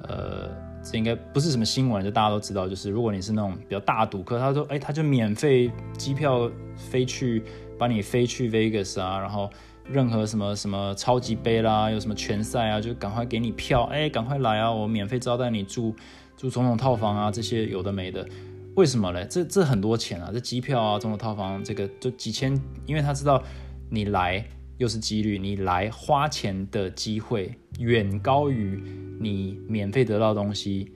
[0.02, 0.48] 呃，
[0.80, 5.68] 这应该不是什么新闻，就大家都知道，就是如果你是那种比较大赌客，他说，哎，他就免费
[5.98, 7.42] 机票飞去，
[7.76, 9.50] 把你飞去 Vegas 啊，然后
[9.90, 15.92] 任何什么什么超级杯啦，有什么拳赛啊，就赶快给你票，哎，赶快来啊，我免费招待你住。
[16.36, 18.28] 住总统套房啊，这些有的没的，
[18.74, 19.26] 为什么嘞？
[19.30, 23.42] 这这很多钱啊，这机票啊，总统套房这个就几千，因为他知道
[23.90, 28.82] 你来又是几率，你来花钱的机会远高于
[29.18, 30.92] 你免费得到东西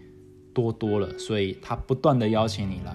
[0.53, 2.93] 多多了，所以他不断的邀请你来，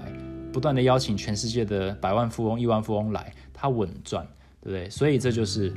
[0.53, 4.23] 不断的邀请全世界的百万富翁、亿万富翁来，他稳赚，
[4.61, 4.89] 对不对？
[4.89, 5.73] 所以这就是。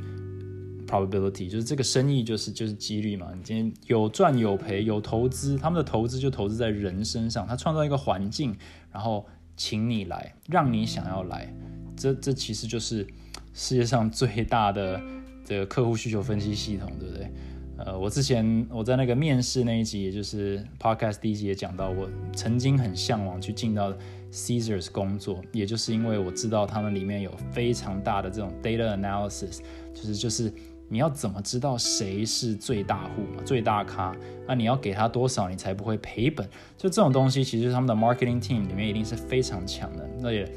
[0.89, 8.55] Probability 就是这个生意就是就是几率嘛，你今天有赚有赔有投资，他们的投资就投资在人身上，他创造一个环境，
[8.91, 9.23] 然后
[9.55, 11.53] 请你来，让你想要来，
[11.95, 13.05] 这这其实就是
[13.53, 14.99] 世界上最大的
[15.45, 17.31] 这个客户需求分析系统，对不对？
[17.77, 23.93] 呃，我之前我在那个面试那一集，也就是 podcast 第一集也讲到，我曾经很向往去进到
[24.31, 29.59] Caesars 工作，也就是因为我知道他们里面有非常大的这种 data analysis，
[29.93, 30.51] 就是就是。
[30.91, 33.43] 你要怎么知道谁是最大户嘛？
[33.45, 34.15] 最大咖？
[34.47, 36.43] 那你要给他多少，你才不会赔本？
[36.75, 40.09] 就这种东西，其实他们的 marketing team 里面一定是非常强的。
[40.19, 40.51] 那也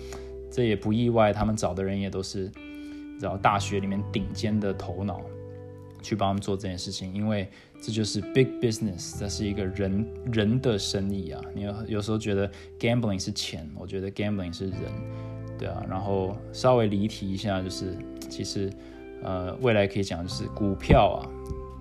[0.51, 2.51] 这也不意外，他们找的人也都是，
[3.21, 5.21] 找大学里面顶尖的头脑
[6.01, 7.47] 去帮他们做这件事情，因为
[7.83, 11.43] 这就是 big business，这是一个人人的生意啊。
[11.55, 14.81] 你有有时候觉得 gambling 是钱，我觉得 gambling 是人，
[15.59, 15.85] 对啊。
[15.87, 17.95] 然后稍微离题一下，就是
[18.31, 18.73] 其实。
[19.23, 21.29] 呃，未来可以讲就是股票啊，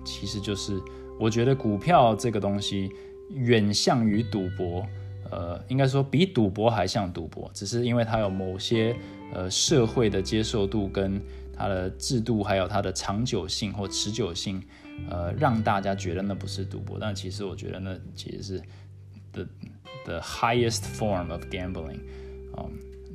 [0.04, 0.80] 其实就是
[1.18, 2.90] 我觉得股票这个东西
[3.30, 4.86] 远像于赌博，
[5.30, 8.94] 呃，应该说比赌博还像赌博，只是因为它有某些
[9.32, 11.20] 呃社会的接受度跟
[11.56, 14.62] 它的制度，还有它的长久性或持久性，
[15.10, 18.62] 呃，让大家觉得那不是赌博，但其实我觉得那其实是
[19.32, 19.46] the
[20.04, 22.00] the highest form of gambling，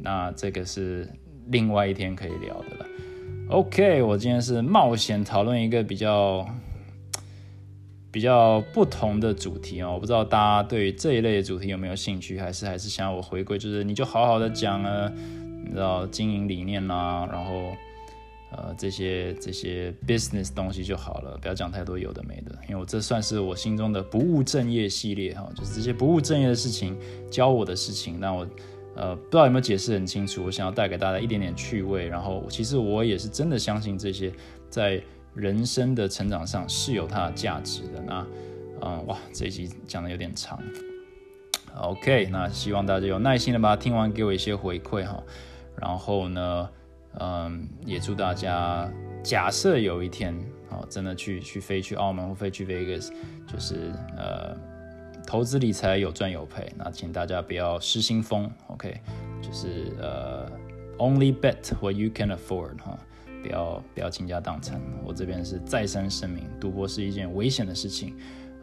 [0.01, 1.07] 那这个是
[1.47, 2.76] 另外一天可以聊的。
[3.49, 6.45] OK，我今天是冒险讨论一个比较
[8.11, 15.09] 比较不同的主题哦，我不知道大家对于这一类的主题有没有兴趣，还是还是想要我回归，就是你就好好的讲啊，
[15.63, 17.71] 你知道经营理念啦，然后
[18.51, 26.97] 呃这些这些 business 东西就好了，不要讲太多有的没的，因为我这算是我心中的不务正业系列哈，就是这些不务正业的事情
[27.31, 28.45] 教我的事情，那我
[28.97, 34.31] 呃不知道有没有解释很清楚，我想要带给大家一点点趣味，然后其实我也是真的相信这些
[34.69, 35.01] 在
[35.33, 38.01] 人生的成长上是有它的价值的。
[38.05, 38.27] 那
[38.81, 40.59] 嗯哇，这一集讲的有点长。
[41.79, 45.23] OK，那希望大家有耐心的把它听完，给我一些回馈哈。
[45.75, 46.69] 然后呢，
[47.19, 48.91] 嗯，也祝大家，
[49.23, 50.35] 假设有一天，
[50.71, 53.11] 哦，真的去去飞去澳门或飞去 Vegas，
[53.45, 54.57] 就是呃，
[55.27, 58.97] 投资理财有赚有赔，那请大家不要失心疯，OK，
[59.41, 60.49] 就是呃
[60.97, 62.97] ，Only bet what you can afford 哈，
[63.43, 64.81] 不要不要倾家荡产。
[65.03, 68.15] 我这边是再三声明，赌博是一件危险的事情。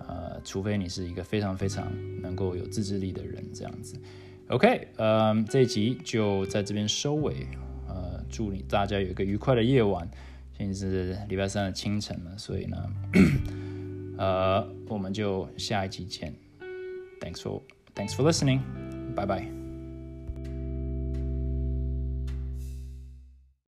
[0.08, 1.86] 呃，除非你是一个非常非常
[2.22, 4.00] 能够有自制力的人，这样子。
[4.48, 7.46] OK，呃，这一集就在这边收尾。
[7.86, 10.08] 呃，祝你大家有一个愉快的夜晚。
[10.56, 12.76] 现在是礼拜三的清晨了，所以呢，
[14.16, 16.34] 呃，我们就下一集见。
[17.20, 17.62] Thanks for
[17.94, 18.60] Thanks for listening，
[19.14, 19.63] 拜拜。